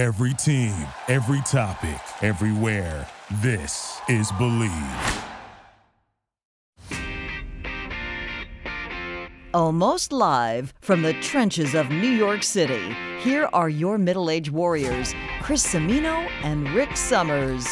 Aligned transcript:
Every 0.00 0.32
team, 0.32 0.74
every 1.08 1.42
topic, 1.42 2.00
everywhere. 2.22 3.06
This 3.42 4.00
is 4.08 4.32
Believe. 4.38 4.72
Almost 9.52 10.10
live 10.10 10.72
from 10.80 11.02
the 11.02 11.12
trenches 11.20 11.74
of 11.74 11.90
New 11.90 12.08
York 12.08 12.42
City, 12.42 12.96
here 13.18 13.50
are 13.52 13.68
your 13.68 13.98
middle 13.98 14.30
aged 14.30 14.52
warriors, 14.52 15.12
Chris 15.42 15.66
Cimino 15.66 16.26
and 16.44 16.66
Rick 16.70 16.96
Summers. 16.96 17.66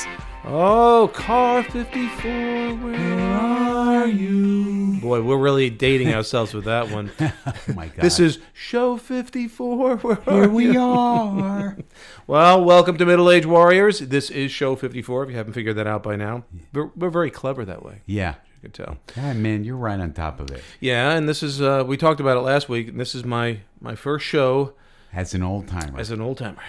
Oh, 0.45 1.10
car 1.14 1.62
54, 1.62 2.74
where 2.74 3.30
are 3.30 4.06
you? 4.06 4.88
Boy, 5.01 5.23
we're 5.23 5.37
really 5.39 5.71
dating 5.71 6.12
ourselves 6.12 6.53
with 6.55 6.65
that 6.65 6.91
one. 6.91 7.11
Oh 7.21 7.75
my 7.75 7.87
God. 7.87 7.98
This 8.03 8.19
is 8.19 8.39
show 8.53 8.97
54. 8.97 9.97
Where 9.98 10.15
Here 10.17 10.45
are 10.45 10.48
we 10.48 10.73
you? 10.73 10.80
are. 10.80 11.77
Well, 12.27 12.62
welcome 12.65 12.98
to 12.98 13.07
Middle 13.07 13.30
Age 13.30 13.47
Warriors. 13.47 14.01
This 14.01 14.30
is 14.30 14.51
show 14.51 14.77
54, 14.77 15.25
if 15.25 15.30
you 15.30 15.37
haven't 15.37 15.55
figured 15.55 15.77
that 15.77 15.87
out 15.87 16.03
by 16.03 16.16
now. 16.16 16.45
We're, 16.75 16.91
we're 16.97 17.11
very 17.11 17.30
clever 17.30 17.65
that 17.65 17.83
way, 17.83 18.03
yeah. 18.05 18.34
you 18.56 18.69
can 18.69 18.70
tell. 18.73 18.98
Yeah, 19.16 19.33
man, 19.33 19.65
you're 19.65 19.77
right 19.77 19.98
on 19.98 20.12
top 20.12 20.39
of 20.41 20.51
it. 20.51 20.62
Yeah, 20.80 21.12
and 21.12 21.27
this 21.28 21.42
is, 21.42 21.62
uh, 21.62 21.84
we 21.87 21.97
talked 21.97 22.20
about 22.20 22.37
it 22.37 22.41
last 22.41 22.69
week, 22.69 22.89
and 22.89 23.01
this 23.01 23.15
is 23.15 23.25
my, 23.25 23.61
my 23.80 23.95
first 23.95 24.27
show 24.27 24.75
As 25.12 25.33
an 25.33 25.42
old 25.42 25.69
timer. 25.69 25.98
as 25.98 26.11
an 26.11 26.20
old 26.20 26.37
timer. 26.39 26.62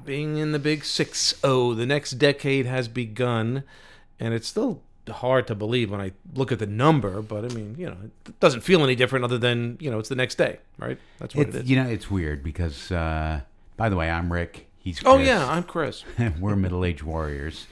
Being 0.06 0.38
in 0.38 0.52
the 0.52 0.58
big 0.58 0.84
6 0.84 1.34
0, 1.40 1.74
the 1.74 1.86
next 1.86 2.12
decade 2.12 2.64
has 2.64 2.88
begun, 2.88 3.62
and 4.18 4.32
it's 4.32 4.48
still 4.48 4.82
hard 5.10 5.46
to 5.48 5.54
believe 5.54 5.90
when 5.90 6.00
I 6.00 6.12
look 6.34 6.52
at 6.52 6.58
the 6.58 6.66
number, 6.66 7.20
but 7.22 7.44
I 7.44 7.48
mean, 7.54 7.74
you 7.78 7.86
know, 7.86 7.96
it 8.26 8.40
doesn't 8.40 8.60
feel 8.62 8.82
any 8.84 8.94
different 8.94 9.24
other 9.24 9.38
than, 9.38 9.76
you 9.80 9.90
know, 9.90 9.98
it's 9.98 10.08
the 10.08 10.14
next 10.16 10.36
day, 10.36 10.58
right? 10.78 10.98
That's 11.18 11.34
what 11.34 11.48
It's, 11.48 11.56
it 11.56 11.62
is. 11.64 11.70
you 11.70 11.76
know, 11.76 11.88
it's 11.88 12.10
weird 12.10 12.42
because, 12.42 12.90
uh, 12.92 13.40
by 13.76 13.88
the 13.88 13.96
way, 13.96 14.10
I'm 14.10 14.32
Rick. 14.32 14.66
He's 14.78 15.00
oh, 15.04 15.18
yeah, 15.18 15.46
I'm 15.48 15.64
Chris. 15.64 16.04
We're 16.40 16.56
middle 16.56 16.84
aged 16.84 17.02
warriors 17.02 17.66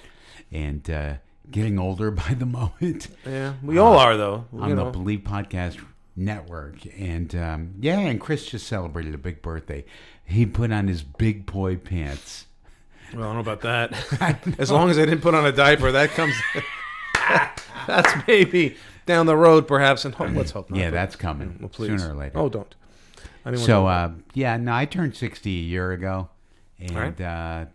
and 0.53 0.89
uh, 0.91 1.15
getting 1.51 1.79
older 1.79 2.11
by 2.25 2.35
the 2.35 2.47
moment 2.47 3.09
Yeah, 3.27 3.55
we 3.63 3.79
all 3.79 3.97
are, 3.99 4.17
though. 4.17 4.45
on 4.59 4.69
you 4.71 4.77
the. 4.77 4.85
Believe 4.87 5.21
Podcast 5.21 5.83
Network. 6.15 6.77
And 6.99 7.35
um, 7.35 7.75
yeah, 7.81 7.99
and 8.01 8.21
Chris 8.21 8.47
just 8.47 8.67
celebrated 8.67 9.15
a 9.15 9.19
big 9.19 9.43
birthday. 9.43 9.85
He 10.25 10.45
put 10.47 10.73
on 10.73 10.89
his 10.89 11.03
big 11.03 11.47
boy 11.47 11.77
pants. 11.77 12.47
Well, 13.15 13.23
I 13.23 13.27
don't 13.27 13.35
know 13.35 13.53
about 13.53 13.61
that. 13.61 14.55
as 14.59 14.71
long 14.71 14.91
as 14.91 14.99
I 14.99 15.05
didn't 15.05 15.21
put 15.21 15.35
on 15.35 15.47
a 15.47 15.53
diaper, 15.53 15.93
that 15.93 16.11
comes. 16.11 16.35
that's 17.87 18.27
maybe 18.27 18.77
down 19.07 19.27
the 19.27 19.37
road, 19.37 19.67
perhaps. 19.69 20.05
And 20.05 20.15
hope, 20.15 20.31
let's 20.33 20.51
hope 20.51 20.71
not. 20.71 20.79
Yeah, 20.79 20.91
that's 20.91 21.17
coming 21.17 21.59
well, 21.61 21.71
sooner 21.73 22.11
or 22.11 22.15
later. 22.15 22.39
Oh, 22.39 22.49
don't. 22.49 22.75
Mean, 23.45 23.57
So 23.59 23.87
uh, 23.87 24.11
yeah, 24.35 24.57
no, 24.57 24.75
I 24.75 24.87
turned 24.87 25.15
sixty 25.17 25.59
a 25.59 25.63
year 25.63 25.93
ago, 25.93 26.29
and 26.81 26.91
Right. 26.97 27.21
uh, 27.21 27.67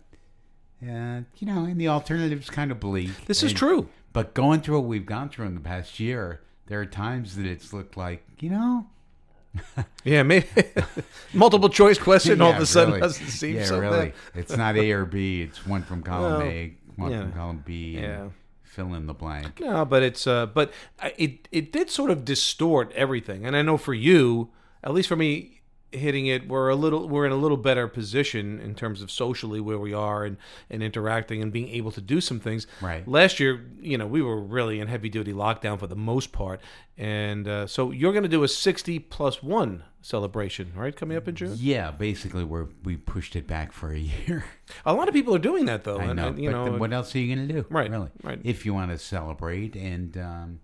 uh, 0.86 1.20
you 1.38 1.46
know, 1.46 1.64
and 1.64 1.80
the 1.80 1.88
alternative's 1.88 2.50
kind 2.50 2.70
of 2.70 2.78
bleak. 2.80 3.24
this 3.26 3.42
is 3.42 3.52
true. 3.52 3.88
But 4.12 4.34
going 4.34 4.60
through 4.60 4.80
what 4.80 4.88
we've 4.88 5.06
gone 5.06 5.30
through 5.30 5.46
in 5.46 5.54
the 5.54 5.60
past 5.60 5.98
year, 5.98 6.42
there 6.66 6.78
are 6.80 6.84
times 6.86 7.36
that 7.36 7.46
it's 7.46 7.72
looked 7.72 7.96
like 7.96 8.22
you 8.40 8.50
know, 8.50 8.86
Yeah, 10.04 10.22
maybe 10.24 10.46
multiple 11.32 11.68
choice 11.70 11.98
question 11.98 12.42
all 12.42 12.52
of 12.52 12.58
a 12.60 12.66
sudden 12.66 12.90
really. 12.94 13.00
doesn't 13.00 13.26
seem 13.28 13.56
yeah, 13.56 13.64
so 13.64 13.78
really. 13.78 14.06
bad. 14.08 14.14
It's 14.34 14.54
not 14.56 14.76
A 14.76 14.92
or 14.92 15.06
B. 15.06 15.40
It's 15.42 15.64
one 15.66 15.82
from 15.84 16.02
column 16.02 16.32
Well, 16.40 16.42
A, 16.42 16.74
one 16.96 17.10
yeah. 17.12 17.20
from 17.22 17.32
column 17.32 17.62
B, 17.64 17.96
and 17.96 18.04
Yeah. 18.04 18.28
Fill 18.72 18.94
in 18.94 19.06
the 19.06 19.14
blank. 19.14 19.60
No, 19.60 19.84
but 19.84 20.02
it's 20.02 20.26
uh, 20.26 20.46
but 20.46 20.72
it 21.18 21.46
it 21.52 21.72
did 21.72 21.90
sort 21.90 22.10
of 22.10 22.24
distort 22.24 22.90
everything, 22.92 23.44
and 23.44 23.54
I 23.54 23.62
know 23.62 23.76
for 23.76 23.94
you, 23.94 24.50
at 24.82 24.94
least 24.94 25.08
for 25.08 25.16
me, 25.16 25.61
hitting 25.92 26.26
it, 26.26 26.48
we're 26.48 26.68
a 26.68 26.74
little 26.74 27.08
we're 27.08 27.26
in 27.26 27.32
a 27.32 27.36
little 27.36 27.56
better 27.56 27.86
position 27.88 28.60
in 28.60 28.74
terms 28.74 29.02
of 29.02 29.10
socially 29.10 29.60
where 29.60 29.78
we 29.78 29.92
are 29.92 30.24
and 30.24 30.36
and 30.70 30.82
interacting 30.82 31.42
and 31.42 31.52
being 31.52 31.68
able 31.68 31.90
to 31.92 32.00
do 32.00 32.20
some 32.20 32.40
things. 32.40 32.66
Right. 32.80 33.06
Last 33.06 33.40
year, 33.40 33.64
you 33.80 33.98
know, 33.98 34.06
we 34.06 34.22
were 34.22 34.40
really 34.40 34.80
in 34.80 34.88
heavy 34.88 35.08
duty 35.08 35.32
lockdown 35.32 35.78
for 35.78 35.86
the 35.86 35.96
most 35.96 36.32
part, 36.32 36.60
and 36.96 37.46
uh, 37.46 37.66
so 37.66 37.90
you're 37.90 38.12
going 38.12 38.24
to 38.24 38.28
do 38.28 38.42
a 38.42 38.48
sixty 38.48 38.98
plus 38.98 39.42
one 39.42 39.84
celebration, 40.02 40.72
right? 40.74 40.94
Coming 40.94 41.16
up 41.16 41.28
in 41.28 41.34
June. 41.34 41.54
Yeah, 41.56 41.90
basically, 41.90 42.44
we're 42.44 42.68
we 42.82 42.96
pushed 42.96 43.36
it 43.36 43.46
back 43.46 43.72
for 43.72 43.92
a 43.92 43.98
year. 43.98 44.44
A 44.86 44.92
lot 44.94 45.08
of 45.08 45.14
people 45.14 45.34
are 45.34 45.38
doing 45.40 45.66
that 45.66 45.84
though. 45.84 45.98
I 45.98 46.04
and, 46.04 46.16
know, 46.16 46.28
and, 46.28 46.38
you 46.38 46.50
but 46.50 46.64
know, 46.64 46.78
what 46.78 46.92
else 46.92 47.14
are 47.14 47.18
you 47.18 47.34
going 47.34 47.48
to 47.48 47.54
do? 47.54 47.66
Right, 47.68 47.90
really. 47.90 48.10
right. 48.22 48.40
If 48.42 48.66
you 48.66 48.74
want 48.74 48.90
to 48.90 48.98
celebrate, 48.98 49.76
and 49.76 50.16
um, 50.16 50.60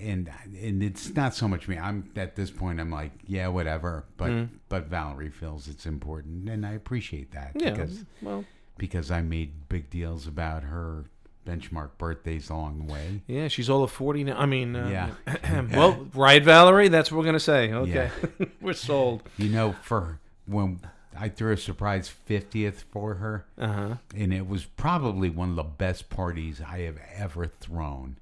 and 0.00 0.30
and 0.60 0.82
it's 0.82 1.14
not 1.14 1.34
so 1.34 1.46
much 1.48 1.68
me. 1.68 1.78
I'm 1.78 2.10
at 2.16 2.36
this 2.36 2.50
point. 2.50 2.80
I'm 2.80 2.90
like, 2.90 3.12
yeah, 3.26 3.48
whatever. 3.48 4.04
But 4.16 4.30
Mm-hmm. 4.30 4.54
but 4.68 4.86
Valerie 4.86 5.30
feels 5.30 5.68
it's 5.68 5.86
important, 5.86 6.48
and 6.48 6.64
I 6.66 6.72
appreciate 6.72 7.32
that 7.32 7.52
yeah. 7.54 7.70
because 7.70 8.04
well, 8.22 8.44
because 8.78 9.10
I 9.10 9.20
made 9.22 9.68
big 9.68 9.90
deals 9.90 10.26
about 10.26 10.62
her 10.64 11.04
benchmark 11.46 11.90
birthdays 11.98 12.50
along 12.50 12.86
the 12.86 12.92
way. 12.92 13.22
Yeah, 13.26 13.48
she's 13.48 13.68
all 13.70 13.82
of 13.82 13.90
40 13.90 14.24
now. 14.24 14.38
I 14.38 14.46
mean, 14.46 14.76
uh, 14.76 14.88
Yeah. 14.88 15.62
well, 15.72 16.06
right, 16.14 16.42
Valerie? 16.44 16.88
That's 16.88 17.10
what 17.10 17.16
we're 17.18 17.24
going 17.24 17.32
to 17.32 17.40
say. 17.40 17.72
Okay. 17.72 18.10
we're 18.60 18.74
sold. 18.74 19.22
You 19.38 19.48
know, 19.48 19.74
for 19.82 20.20
when 20.46 20.80
I 21.18 21.28
threw 21.30 21.52
a 21.52 21.56
surprise 21.56 22.12
50th 22.28 22.84
for 22.92 23.14
her, 23.14 23.46
Uh 23.58 23.72
huh. 23.72 23.94
and 24.14 24.34
it 24.34 24.46
was 24.48 24.64
probably 24.66 25.30
one 25.30 25.48
of 25.50 25.56
the 25.56 25.62
best 25.64 26.10
parties 26.10 26.60
I 26.60 26.80
have 26.80 26.98
ever 27.16 27.46
thrown. 27.46 28.16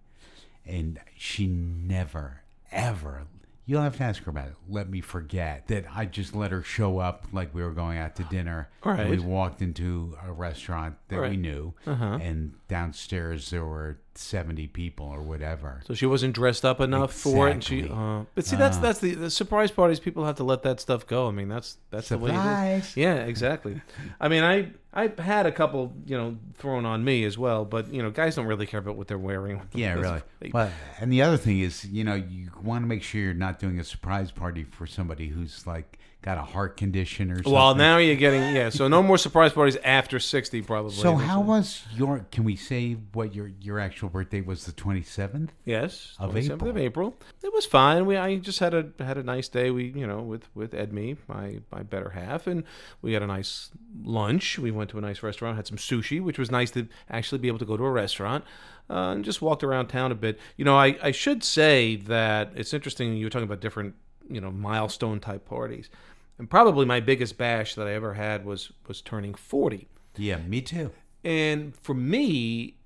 And 0.69 1.01
she 1.17 1.47
never, 1.47 2.43
ever, 2.71 3.23
you'll 3.65 3.83
have 3.83 3.97
to 3.97 4.03
ask 4.03 4.23
her 4.25 4.31
about 4.31 4.49
it, 4.49 4.55
let 4.69 4.89
me 4.91 5.01
forget 5.01 5.67
that 5.69 5.87
I 5.95 6.05
just 6.05 6.35
let 6.35 6.51
her 6.51 6.63
show 6.63 6.99
up 6.99 7.27
like 7.33 7.55
we 7.55 7.63
were 7.63 7.73
going 7.73 7.97
out 7.99 8.17
to 8.17 8.25
dinner. 8.25 8.69
And 9.01 9.11
We 9.11 9.19
walked 9.19 9.63
into 9.63 10.17
a 10.23 10.31
restaurant 10.33 10.97
that 11.09 11.17
All 11.17 11.29
we 11.31 11.37
knew, 11.37 11.75
Uh-huh. 11.87 12.19
and 12.21 12.55
downstairs 12.69 13.51
there 13.51 13.65
were 13.65 13.99
70 14.19 14.67
people 14.69 15.07
or 15.07 15.23
whatever. 15.23 15.81
So 15.87 15.95
she 15.95 16.07
wasn't 16.07 16.35
dressed 16.35 16.65
up 16.65 16.81
enough 16.81 17.13
for 17.13 17.49
it. 17.49 17.53
And 17.53 17.65
she, 17.65 17.89
uh, 17.89 18.25
but 18.35 18.45
see, 18.45 18.57
that's 18.57 18.77
Ah. 18.79 18.81
that's 18.81 18.99
the, 18.99 19.15
the 19.15 19.31
surprise 19.31 19.71
parties. 19.71 20.01
People 20.01 20.25
have 20.27 20.37
to 20.37 20.45
let 20.45 20.63
that 20.63 20.81
stuff 20.81 21.07
go. 21.07 21.29
I 21.29 21.31
mean, 21.31 21.49
that's 21.49 21.79
that's 21.91 22.09
the 22.09 22.19
way 22.19 22.31
it 22.31 22.35
is. 22.35 22.39
Surprise. 22.41 22.97
Yeah, 22.97 23.15
exactly. 23.25 23.81
I 24.21 24.29
mean, 24.29 24.43
I 24.43 24.71
I 24.93 25.13
had 25.21 25.47
a 25.47 25.53
couple, 25.53 25.93
you 26.07 26.17
know, 26.17 26.37
thrown 26.55 26.85
on 26.87 27.05
me 27.05 27.25
as 27.25 27.39
well. 27.39 27.65
But 27.65 27.93
you 27.93 28.03
know, 28.03 28.11
guys 28.11 28.35
don't 28.37 28.47
really 28.47 28.67
care 28.67 28.81
about 28.81 28.97
what 28.97 29.07
they're 29.09 29.19
wearing. 29.19 29.63
Yeah, 29.73 29.95
really. 29.95 30.23
They- 30.41 30.49
But 30.51 30.71
and 31.01 31.13
the 31.13 31.23
other 31.23 31.37
thing 31.37 31.61
is, 31.61 31.85
you 31.85 32.05
know, 32.05 32.15
you 32.15 32.51
want 32.63 32.83
to 32.83 32.87
make 32.89 33.03
sure 33.03 33.21
you're 33.21 33.35
not 33.35 33.59
doing 33.61 33.79
a 33.79 33.85
surprise 33.85 34.31
party 34.33 34.65
for 34.65 34.87
somebody 34.87 35.29
who's 35.29 35.67
like 35.67 35.99
got 36.29 36.37
a 36.39 36.43
heart 36.43 36.77
condition 36.77 37.31
or 37.31 37.37
something. 37.37 37.53
well, 37.53 37.75
now 37.75 37.97
you're 37.97 38.15
getting 38.17 38.55
yeah. 38.55 38.69
So 38.69 38.87
no 38.87 39.03
more 39.03 39.17
surprise 39.17 39.53
parties 39.53 39.77
after 39.83 40.19
60, 40.19 40.61
probably. 40.63 40.93
So 40.93 41.15
how 41.15 41.41
was 41.41 41.85
your? 41.95 42.27
Can 42.31 42.45
we 42.45 42.55
say 42.55 42.95
what 43.15 43.35
your 43.35 43.51
your 43.63 43.79
actual 43.81 44.11
birthday 44.11 44.43
was? 44.43 44.67
The 44.67 44.73
twenty 44.73 45.03
seventh. 45.03 45.53
Yes, 45.65 46.15
Of 46.19 46.33
27th 46.33 46.53
April. 46.53 46.71
of 46.71 46.77
April. 46.77 47.17
It 47.43 47.53
was 47.55 47.65
fine. 47.65 48.05
We 48.05 48.17
I 48.19 48.37
just 48.37 48.59
had 48.59 48.75
a 48.75 48.89
had 48.99 49.17
a 49.17 49.23
nice 49.23 49.49
day. 49.49 49.71
We 49.71 49.85
you 49.87 50.07
know 50.07 50.21
with 50.21 50.49
with 50.55 50.73
Edme, 50.73 51.17
my 51.29 51.61
my 51.73 51.83
better 51.83 52.11
half, 52.11 52.47
and 52.47 52.65
we 53.01 53.15
had 53.15 53.23
a 53.23 53.27
nice 53.27 53.71
lunch. 54.03 54.59
We 54.59 54.71
went 54.71 54.91
to 54.91 54.99
a 54.99 55.01
nice 55.01 55.23
restaurant, 55.23 55.57
had 55.57 55.67
some 55.67 55.79
sushi, 55.79 56.23
which 56.23 56.39
was 56.39 56.51
nice 56.51 56.71
to 56.73 56.89
actually 57.09 57.39
be 57.39 57.49
able 57.49 57.59
to 57.61 57.65
go 57.65 57.77
to 57.79 57.85
a 57.85 57.91
restaurant. 57.91 58.45
Uh, 58.91 59.13
and 59.13 59.23
just 59.25 59.43
walked 59.43 59.63
around 59.63 59.87
town 59.89 60.11
a 60.13 60.15
bit. 60.15 60.39
You 60.57 60.65
know, 60.65 60.75
I, 60.77 60.97
I 61.03 61.11
should 61.11 61.45
say 61.45 61.97
that 61.97 62.53
it's 62.55 62.73
interesting. 62.73 63.15
You 63.17 63.27
were 63.27 63.31
talking 63.31 63.45
about 63.47 63.61
different, 63.61 63.95
you 64.31 64.41
know, 64.41 64.51
milestone 64.51 65.21
type 65.21 65.45
parties, 65.45 65.91
and 66.39 66.49
probably 66.49 66.87
my 66.87 67.01
biggest 67.01 67.37
bash 67.37 67.75
that 67.75 67.87
I 67.87 67.93
ever 67.93 68.15
had 68.15 68.45
was 68.45 68.73
was 68.87 69.01
turning 69.01 69.35
forty. 69.35 69.89
Yeah, 70.17 70.39
me 70.39 70.61
too. 70.61 70.91
And 71.25 71.77
for 71.77 71.95
me, 71.95 72.77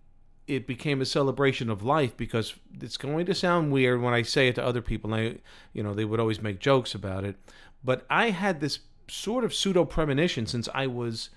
it 0.47 0.67
became 0.67 1.01
a 1.01 1.07
celebration 1.07 1.71
of 1.71 1.83
life 1.83 2.17
because 2.17 2.55
it's 2.81 2.97
going 2.97 3.27
to 3.27 3.35
sound 3.35 3.73
weird 3.73 4.01
when 4.01 4.15
I 4.15 4.23
say 4.23 4.49
it 4.49 4.55
to 4.57 4.65
other 4.65 4.83
people. 4.83 5.13
And 5.15 5.29
I, 5.29 5.39
you 5.73 5.83
know, 5.83 5.95
they 5.95 6.05
would 6.05 6.21
always 6.21 6.43
make 6.43 6.59
jokes 6.59 6.95
about 6.95 7.25
it. 7.25 7.37
But 7.85 8.05
I 8.11 8.31
had 8.31 8.61
this 8.61 8.81
sort 9.09 9.45
of 9.45 9.55
pseudo 9.55 9.85
premonition 9.85 10.47
since 10.47 10.69
I 10.75 10.87
was 10.87 11.31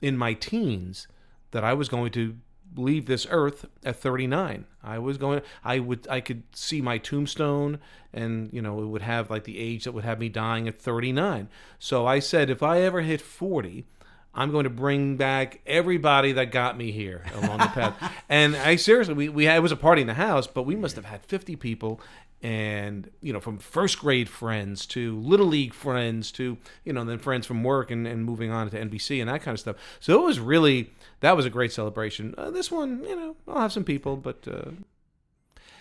in 0.00 0.16
my 0.16 0.34
teens 0.34 1.06
that 1.52 1.64
I 1.64 1.74
was 1.74 1.88
going 1.88 2.12
to 2.12 2.36
leave 2.76 3.06
this 3.06 3.26
earth 3.30 3.66
at 3.84 3.96
39. 3.96 4.64
I 4.82 4.98
was 4.98 5.18
going 5.18 5.42
I 5.64 5.78
would 5.78 6.06
I 6.08 6.20
could 6.20 6.42
see 6.52 6.80
my 6.80 6.98
tombstone 6.98 7.78
and 8.12 8.50
you 8.52 8.62
know 8.62 8.80
it 8.80 8.86
would 8.86 9.02
have 9.02 9.30
like 9.30 9.44
the 9.44 9.58
age 9.58 9.84
that 9.84 9.92
would 9.92 10.04
have 10.04 10.18
me 10.18 10.28
dying 10.28 10.68
at 10.68 10.80
39. 10.80 11.48
So 11.78 12.06
I 12.06 12.18
said 12.18 12.50
if 12.50 12.62
I 12.62 12.80
ever 12.80 13.00
hit 13.00 13.20
40, 13.20 13.84
I'm 14.32 14.52
going 14.52 14.64
to 14.64 14.70
bring 14.70 15.16
back 15.16 15.60
everybody 15.66 16.32
that 16.32 16.52
got 16.52 16.76
me 16.76 16.92
here 16.92 17.24
along 17.34 17.58
the 17.58 17.66
path. 17.66 18.12
and 18.28 18.54
I 18.54 18.76
seriously, 18.76 19.14
we, 19.14 19.28
we 19.28 19.44
had, 19.46 19.56
it 19.56 19.60
was 19.60 19.72
a 19.72 19.76
party 19.76 20.02
in 20.02 20.06
the 20.06 20.14
house, 20.14 20.46
but 20.46 20.62
we 20.62 20.76
must 20.76 20.94
have 20.96 21.04
had 21.04 21.24
50 21.24 21.56
people. 21.56 22.00
And, 22.42 23.10
you 23.20 23.34
know, 23.34 23.40
from 23.40 23.58
first 23.58 23.98
grade 23.98 24.28
friends 24.28 24.86
to 24.86 25.18
little 25.20 25.46
league 25.46 25.74
friends 25.74 26.32
to, 26.32 26.56
you 26.84 26.92
know, 26.92 27.04
then 27.04 27.18
friends 27.18 27.46
from 27.46 27.62
work 27.62 27.90
and, 27.90 28.06
and 28.06 28.24
moving 28.24 28.50
on 28.50 28.70
to 28.70 28.80
NBC 28.80 29.20
and 29.20 29.28
that 29.28 29.42
kind 29.42 29.54
of 29.54 29.60
stuff. 29.60 29.76
So 30.00 30.22
it 30.22 30.24
was 30.24 30.40
really, 30.40 30.90
that 31.20 31.36
was 31.36 31.44
a 31.44 31.50
great 31.50 31.70
celebration. 31.70 32.34
Uh, 32.38 32.50
this 32.50 32.70
one, 32.70 33.04
you 33.04 33.14
know, 33.14 33.36
I'll 33.46 33.60
have 33.60 33.72
some 33.72 33.84
people, 33.84 34.16
but 34.16 34.48
uh, 34.48 34.70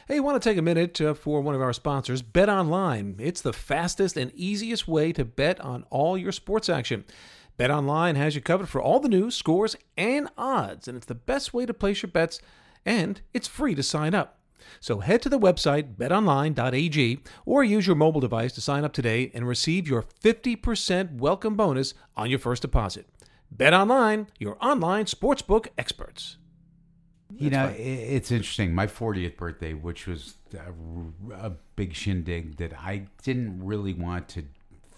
Hey, 0.09 0.15
you 0.15 0.23
want 0.23 0.41
to 0.41 0.49
take 0.49 0.57
a 0.57 0.63
minute 0.63 0.99
uh, 0.99 1.13
for 1.13 1.39
one 1.39 1.53
of 1.53 1.61
our 1.61 1.71
sponsors, 1.71 2.23
Bet 2.23 2.49
Online. 2.49 3.15
It's 3.19 3.41
the 3.41 3.53
fastest 3.53 4.17
and 4.17 4.31
easiest 4.33 4.87
way 4.87 5.13
to 5.13 5.23
bet 5.23 5.61
on 5.61 5.85
all 5.91 6.17
your 6.17 6.31
sports 6.31 6.67
action. 6.67 7.05
Bet 7.57 7.69
Online 7.69 8.15
has 8.15 8.33
you 8.33 8.41
covered 8.41 8.69
for 8.69 8.81
all 8.81 8.99
the 8.99 9.07
news, 9.07 9.35
scores, 9.35 9.75
and 9.95 10.27
odds, 10.35 10.87
and 10.87 10.97
it's 10.97 11.05
the 11.05 11.13
best 11.13 11.53
way 11.53 11.67
to 11.67 11.75
place 11.75 12.01
your 12.01 12.09
bets, 12.09 12.41
and 12.87 13.21
it's 13.35 13.47
free 13.47 13.75
to 13.75 13.83
sign 13.83 14.15
up. 14.15 14.38
So 14.79 14.99
head 14.99 15.21
to 15.23 15.29
the 15.29 15.39
website 15.39 15.95
betonline.ag 15.95 17.19
or 17.45 17.63
use 17.63 17.87
your 17.87 17.95
mobile 17.95 18.21
device 18.21 18.53
to 18.53 18.61
sign 18.61 18.83
up 18.83 18.93
today 18.93 19.31
and 19.33 19.47
receive 19.47 19.87
your 19.87 20.03
50% 20.23 21.17
welcome 21.17 21.55
bonus 21.55 21.93
on 22.15 22.29
your 22.29 22.39
first 22.39 22.61
deposit. 22.61 23.07
BetOnline, 23.55 24.27
your 24.37 24.57
online 24.61 25.05
sportsbook 25.05 25.67
experts. 25.77 26.37
You 27.35 27.51
know, 27.51 27.73
it's 27.77 28.31
interesting. 28.31 28.73
My 28.73 28.87
40th 28.87 29.37
birthday, 29.37 29.73
which 29.73 30.07
was 30.07 30.33
a, 30.53 31.45
a 31.45 31.51
big 31.75 31.93
shindig 31.93 32.57
that 32.57 32.73
I 32.73 33.05
didn't 33.21 33.63
really 33.63 33.93
want 33.93 34.27
to 34.29 34.43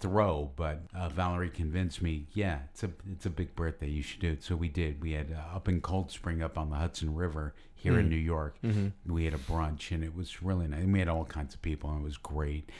throw, 0.00 0.50
but 0.56 0.80
uh, 0.94 1.08
Valerie 1.10 1.50
convinced 1.50 2.00
me, 2.00 2.26
yeah, 2.32 2.60
it's 2.72 2.82
a 2.82 2.90
it's 3.12 3.26
a 3.26 3.30
big 3.30 3.54
birthday. 3.54 3.88
You 3.88 4.02
should 4.02 4.20
do 4.20 4.30
it. 4.30 4.42
So 4.42 4.56
we 4.56 4.68
did. 4.68 5.02
We 5.02 5.12
had 5.12 5.28
uh, 5.30 5.56
up 5.56 5.68
in 5.68 5.80
Cold 5.80 6.10
Spring, 6.10 6.42
up 6.42 6.56
on 6.56 6.70
the 6.70 6.76
Hudson 6.76 7.14
River 7.14 7.54
here 7.82 7.98
in 7.98 8.06
mm-hmm. 8.06 8.10
New 8.10 8.16
York. 8.16 8.56
Mm-hmm. 8.62 9.12
We 9.12 9.24
had 9.24 9.34
a 9.34 9.38
brunch, 9.38 9.90
and 9.90 10.04
it 10.04 10.14
was 10.14 10.42
really 10.42 10.68
nice. 10.68 10.80
And 10.80 10.92
we 10.92 11.00
had 11.00 11.08
all 11.08 11.24
kinds 11.24 11.52
of 11.54 11.62
people, 11.62 11.90
and 11.90 12.00
it 12.00 12.04
was 12.04 12.16
great. 12.16 12.70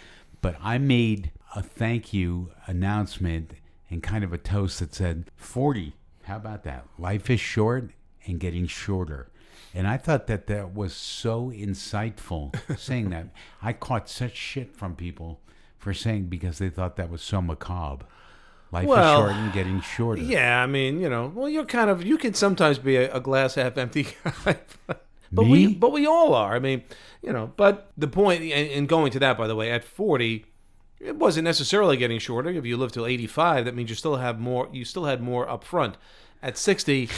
But 0.40 0.56
I 0.62 0.78
made 0.78 1.32
a 1.56 1.62
thank 1.62 2.12
you 2.12 2.52
announcement 2.66 3.54
and 3.90 4.02
kind 4.02 4.22
of 4.22 4.32
a 4.32 4.38
toast 4.38 4.78
that 4.78 4.94
said 4.94 5.30
40. 5.36 5.94
How 6.22 6.36
about 6.36 6.62
that? 6.64 6.86
Life 6.98 7.28
is 7.30 7.40
short 7.40 7.90
and 8.26 8.38
getting 8.38 8.66
shorter. 8.66 9.28
And 9.74 9.86
I 9.86 9.96
thought 9.96 10.28
that 10.28 10.46
that 10.46 10.74
was 10.74 10.94
so 10.94 11.50
insightful 11.50 12.54
saying 12.78 13.10
that. 13.10 13.28
I 13.60 13.72
caught 13.72 14.08
such 14.08 14.36
shit 14.36 14.74
from 14.74 14.94
people 14.94 15.40
for 15.78 15.92
saying 15.92 16.26
because 16.26 16.58
they 16.58 16.70
thought 16.70 16.96
that 16.96 17.10
was 17.10 17.22
so 17.22 17.42
macabre. 17.42 18.06
Life 18.72 18.86
Well, 18.86 19.26
is 19.26 19.32
short 19.32 19.36
and 19.36 19.52
getting 19.52 19.80
shorter. 19.82 20.22
Yeah, 20.22 20.62
I 20.62 20.66
mean, 20.66 20.98
you 20.98 21.10
know, 21.10 21.30
well, 21.34 21.48
you're 21.48 21.66
kind 21.66 21.90
of 21.90 22.02
you 22.04 22.16
can 22.16 22.32
sometimes 22.32 22.78
be 22.78 22.96
a, 22.96 23.14
a 23.14 23.20
glass 23.20 23.54
half 23.54 23.76
empty 23.76 24.04
guy, 24.24 24.56
but 24.86 25.44
Me? 25.44 25.50
we 25.50 25.74
but 25.74 25.92
we 25.92 26.06
all 26.06 26.34
are. 26.34 26.54
I 26.54 26.58
mean, 26.58 26.82
you 27.22 27.32
know, 27.32 27.52
but 27.56 27.92
the 27.98 28.08
point 28.08 28.40
and, 28.42 28.70
and 28.70 28.88
going 28.88 29.12
to 29.12 29.18
that, 29.18 29.36
by 29.36 29.46
the 29.46 29.54
way, 29.54 29.70
at 29.70 29.84
40, 29.84 30.46
it 31.00 31.16
wasn't 31.16 31.44
necessarily 31.44 31.96
getting 31.98 32.18
shorter. 32.18 32.48
If 32.48 32.64
you 32.64 32.76
live 32.78 32.92
till 32.92 33.06
85, 33.06 33.66
that 33.66 33.74
means 33.74 33.90
you 33.90 33.96
still 33.96 34.16
have 34.16 34.40
more. 34.40 34.68
You 34.72 34.84
still 34.86 35.04
had 35.04 35.22
more 35.22 35.48
up 35.48 35.64
front. 35.64 35.96
At 36.44 36.58
60, 36.58 37.08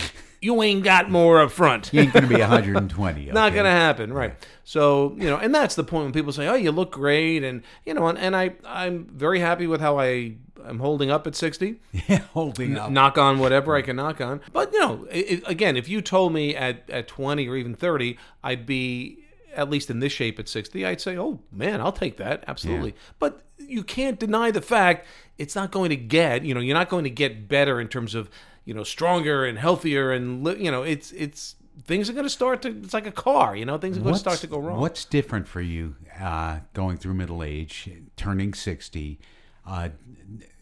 you 0.42 0.62
ain't 0.62 0.84
got 0.84 1.08
more 1.10 1.40
up 1.40 1.50
front. 1.50 1.90
You 1.94 2.02
ain't 2.02 2.12
going 2.12 2.28
to 2.28 2.28
be 2.28 2.40
120. 2.40 3.26
Not 3.26 3.54
gonna 3.54 3.70
happen, 3.70 4.12
right? 4.12 4.34
So 4.64 5.14
you 5.18 5.30
know, 5.30 5.36
and 5.38 5.54
that's 5.54 5.76
the 5.76 5.84
point 5.84 6.04
when 6.04 6.12
people 6.12 6.32
say, 6.32 6.46
"Oh, 6.46 6.54
you 6.54 6.72
look 6.72 6.92
great," 6.92 7.42
and 7.42 7.62
you 7.86 7.94
know, 7.94 8.08
and, 8.08 8.18
and 8.18 8.36
I 8.36 8.54
I'm 8.66 9.06
very 9.06 9.40
happy 9.40 9.66
with 9.66 9.80
how 9.80 9.98
I 9.98 10.34
am 10.68 10.78
holding 10.78 11.10
up 11.10 11.26
at 11.26 11.34
60 11.34 11.80
Yeah, 12.08 12.18
holding 12.32 12.76
up. 12.76 12.90
knock 12.90 13.18
on 13.18 13.38
whatever 13.38 13.74
I 13.74 13.82
can 13.82 13.96
knock 13.96 14.20
on. 14.20 14.40
But 14.52 14.72
you 14.72 14.80
know, 14.80 15.06
it, 15.10 15.42
again, 15.46 15.76
if 15.76 15.88
you 15.88 16.00
told 16.00 16.32
me 16.32 16.54
at 16.56 16.88
at 16.90 17.08
20 17.08 17.48
or 17.48 17.56
even 17.56 17.74
30, 17.74 18.18
I'd 18.42 18.66
be 18.66 19.18
at 19.54 19.70
least 19.70 19.88
in 19.88 20.00
this 20.00 20.12
shape 20.12 20.38
at 20.40 20.48
60, 20.48 20.84
I'd 20.84 21.00
say, 21.00 21.16
"Oh 21.16 21.40
man, 21.52 21.80
I'll 21.80 21.92
take 21.92 22.16
that 22.16 22.44
absolutely." 22.48 22.94
But 23.18 23.42
you 23.58 23.84
can't 23.84 24.18
deny 24.18 24.50
the 24.50 24.60
fact 24.60 25.06
it's 25.38 25.54
not 25.54 25.70
going 25.70 25.90
to 25.90 25.96
get. 25.96 26.44
You 26.44 26.54
know, 26.54 26.60
you're 26.60 26.76
not 26.76 26.88
going 26.88 27.04
to 27.04 27.10
get 27.10 27.48
better 27.48 27.80
in 27.80 27.88
terms 27.88 28.14
of 28.14 28.28
you 28.64 28.74
know 28.74 28.82
stronger 28.82 29.44
and 29.44 29.58
healthier 29.58 30.10
and 30.10 30.46
you 30.58 30.70
know 30.70 30.82
it's 30.82 31.12
it's 31.12 31.56
things 31.84 32.08
are 32.08 32.14
going 32.14 32.24
to 32.24 32.30
start 32.30 32.62
to 32.62 32.68
it's 32.68 32.94
like 32.94 33.06
a 33.06 33.12
car 33.12 33.54
you 33.54 33.66
know 33.66 33.76
things 33.76 33.98
are 33.98 34.00
going 34.00 34.14
to 34.14 34.18
start 34.18 34.38
to 34.38 34.46
go 34.46 34.58
wrong 34.58 34.80
What's 34.80 35.04
different 35.04 35.46
for 35.46 35.60
you 35.60 35.96
uh, 36.20 36.60
going 36.72 36.96
through 36.96 37.14
middle 37.14 37.42
age, 37.42 37.90
turning 38.16 38.54
60? 38.54 39.18
Uh, 39.66 39.88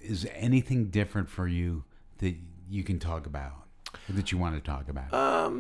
is 0.03 0.27
anything 0.35 0.87
different 0.87 1.29
for 1.29 1.47
you 1.49 1.85
that 2.19 2.35
you 2.69 2.83
can 2.85 2.99
talk 2.99 3.27
about? 3.27 3.53
That 4.09 4.33
you 4.33 4.39
want 4.39 4.55
to 4.55 4.61
talk 4.61 4.89
about? 4.89 5.13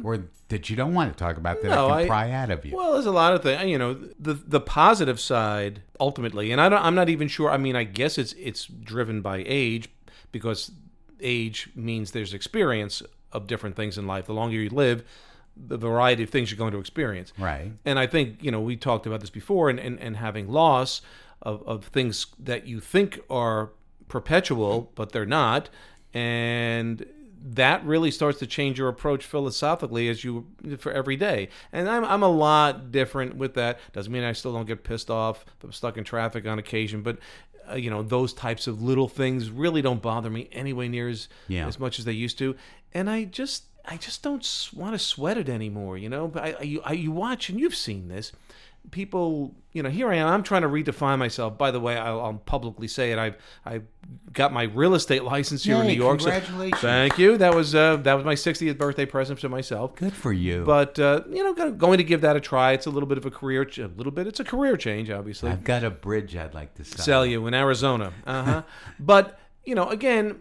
or 0.05 0.25
that 0.49 0.71
you 0.71 0.77
don't 0.77 0.95
want 0.95 1.13
to 1.13 1.17
talk 1.19 1.37
about 1.37 1.61
that 1.63 1.71
Um, 1.71 1.77
No, 1.77 1.91
I 1.91 2.03
can 2.03 2.05
I- 2.05 2.07
pry 2.09 2.31
out 2.31 2.51
of 2.51 2.65
you? 2.65 2.75
Well, 2.77 2.93
there's 2.95 3.07
a 3.07 3.11
lot 3.13 3.35
of 3.35 3.43
things. 3.43 3.65
You 3.71 3.79
know, 3.79 3.95
the 4.19 4.35
the 4.35 4.61
positive 4.61 5.21
side 5.21 5.83
ultimately, 6.01 6.51
and 6.51 6.61
I 6.61 6.69
don't, 6.71 6.83
I'm 6.83 6.95
not 6.95 7.09
even 7.11 7.29
sure. 7.29 7.51
I 7.51 7.57
mean, 7.59 7.77
I 7.77 7.85
guess 7.85 8.17
it's 8.19 8.33
it's 8.35 8.67
driven 8.67 9.21
by 9.21 9.45
age 9.47 9.91
because 10.33 10.73
age 11.21 11.69
means 11.75 12.13
there's 12.13 12.33
experience 12.35 13.03
of 13.33 13.47
different 13.47 13.77
things 13.77 13.97
in 13.99 14.07
life. 14.07 14.27
The 14.27 14.35
longer 14.35 14.57
you 14.57 14.71
live, 14.71 15.05
the 15.57 15.77
variety 15.77 16.23
of 16.23 16.31
things 16.31 16.51
you're 16.51 16.59
going 16.59 16.73
to 16.73 16.79
experience. 16.79 17.33
Right. 17.39 17.73
And 17.85 17.99
I 17.99 18.07
think 18.07 18.43
you 18.43 18.51
know 18.51 18.61
we 18.61 18.77
talked 18.77 19.07
about 19.07 19.21
this 19.21 19.31
before, 19.31 19.69
and 19.71 19.79
and, 19.79 20.01
and 20.01 20.17
having 20.17 20.49
loss 20.49 21.03
of 21.43 21.63
of 21.67 21.85
things 21.87 22.27
that 22.39 22.67
you 22.67 22.81
think 22.81 23.21
are 23.29 23.71
perpetual, 24.13 24.93
but 24.95 25.11
they're 25.13 25.27
not, 25.27 25.71
and 26.13 27.05
that 27.45 27.85
really 27.85 28.11
starts 28.13 28.39
to 28.39 28.47
change 28.47 28.79
your 28.79 28.89
approach 28.89 29.25
philosophically 29.25 30.09
as 30.09 30.23
you 30.23 30.47
for 30.79 30.93
every 30.93 31.17
day. 31.17 31.49
And 31.73 31.89
I'm 31.89 32.05
I'm 32.05 32.23
a 32.23 32.29
lot 32.29 32.93
different 32.93 33.37
with 33.37 33.55
that. 33.55 33.81
Doesn't 33.93 34.13
mean 34.13 34.23
I 34.23 34.33
still 34.33 34.53
don't 34.53 34.67
get 34.67 34.85
pissed 34.85 35.11
off 35.11 35.45
I'm 35.65 35.73
stuck 35.73 35.97
in 35.97 36.05
traffic 36.05 36.47
on 36.47 36.59
occasion, 36.59 37.03
but. 37.03 37.19
Uh, 37.71 37.77
you 37.77 37.89
know 37.91 38.03
those 38.03 38.33
types 38.35 38.67
of 38.67 38.83
little 38.83 39.07
things 39.07 39.49
really 39.49 39.81
don't 39.83 40.03
bother 40.03 40.29
me 40.29 40.49
anyway 40.51 40.89
near 40.89 41.09
as 41.09 41.29
Yeah. 41.47 41.69
as 41.69 41.79
much 41.79 42.01
as 42.01 42.05
they 42.05 42.13
used 42.13 42.37
to, 42.39 42.57
and 42.93 43.09
I 43.09 43.23
just 43.23 43.67
I 43.85 43.97
just 43.99 44.21
don't 44.25 44.45
want 44.75 44.95
to 44.95 44.99
sweat 44.99 45.39
it 45.39 45.49
anymore. 45.49 45.97
You 45.97 46.09
know, 46.09 46.27
but 46.27 46.43
I, 46.43 46.51
I, 46.59 46.63
you, 46.63 46.81
I 46.85 46.93
you 46.95 47.13
watch 47.13 47.49
and 47.51 47.61
you've 47.61 47.77
seen 47.77 48.09
this. 48.09 48.33
People, 48.91 49.55
you 49.73 49.83
know, 49.83 49.89
here 49.89 50.11
I 50.11 50.17
am. 50.17 50.29
I'm 50.29 50.43
trying 50.43 50.63
to 50.63 50.69
redefine 50.69 51.19
myself. 51.19 51.57
By 51.57 51.71
the 51.71 51.81
way, 51.81 51.97
I'll, 51.97 52.21
I'll 52.21 52.35
publicly 52.35 52.89
say 52.89 53.13
it. 53.13 53.19
I've 53.19 53.37
I 53.65 53.81
got 54.33 54.53
my 54.53 54.65
real 54.65 54.95
estate 54.95 55.25
license 55.25 55.65
here 55.65 55.77
in 55.77 55.87
New 55.87 55.95
York. 55.95 56.21
so- 56.21 56.31
congratulations. 56.31 56.81
thank 56.81 57.19
you. 57.19 57.39
That 57.39 57.55
was 57.55 57.75
uh, 57.75 57.97
that 57.99 58.15
was 58.15 58.25
my 58.25 58.35
60th 58.35 58.77
birthday 58.77 59.07
present 59.07 59.39
to 59.41 59.49
myself. 59.49 59.95
Good 59.95 60.13
for 60.13 60.33
you. 60.33 60.65
But 60.65 60.99
uh, 60.99 61.23
you 61.31 61.43
know, 61.43 61.71
going 61.71 61.99
to 61.99 62.05
give 62.05 62.21
that 62.21 62.37
a 62.37 62.41
try. 62.41 62.73
It's 62.73 62.87
a 62.87 62.91
little 62.91 63.09
bit 63.09 63.17
of 63.19 63.25
a 63.25 63.31
career, 63.31 63.65
ch- 63.65 63.79
a 63.79 63.89
little 63.89 64.13
bit. 64.13 64.27
It's 64.27 64.41
a 64.41 64.45
career 64.45 64.77
change, 64.77 65.11
obviously 65.11 65.51
I've 65.51 65.65
got 65.65 65.85
a 65.85 65.91
bridge 65.91 66.37
I'd 66.37 66.55
like 66.55 66.75
to 66.75 66.85
sell. 66.85 67.05
sell 67.05 67.27
you 67.27 67.47
in 67.47 67.55
Arizona. 67.55 68.13
Uh 68.27 68.43
huh. 68.43 68.63
but 69.01 69.39
you 69.65 69.75
know, 69.75 69.89
again, 69.89 70.41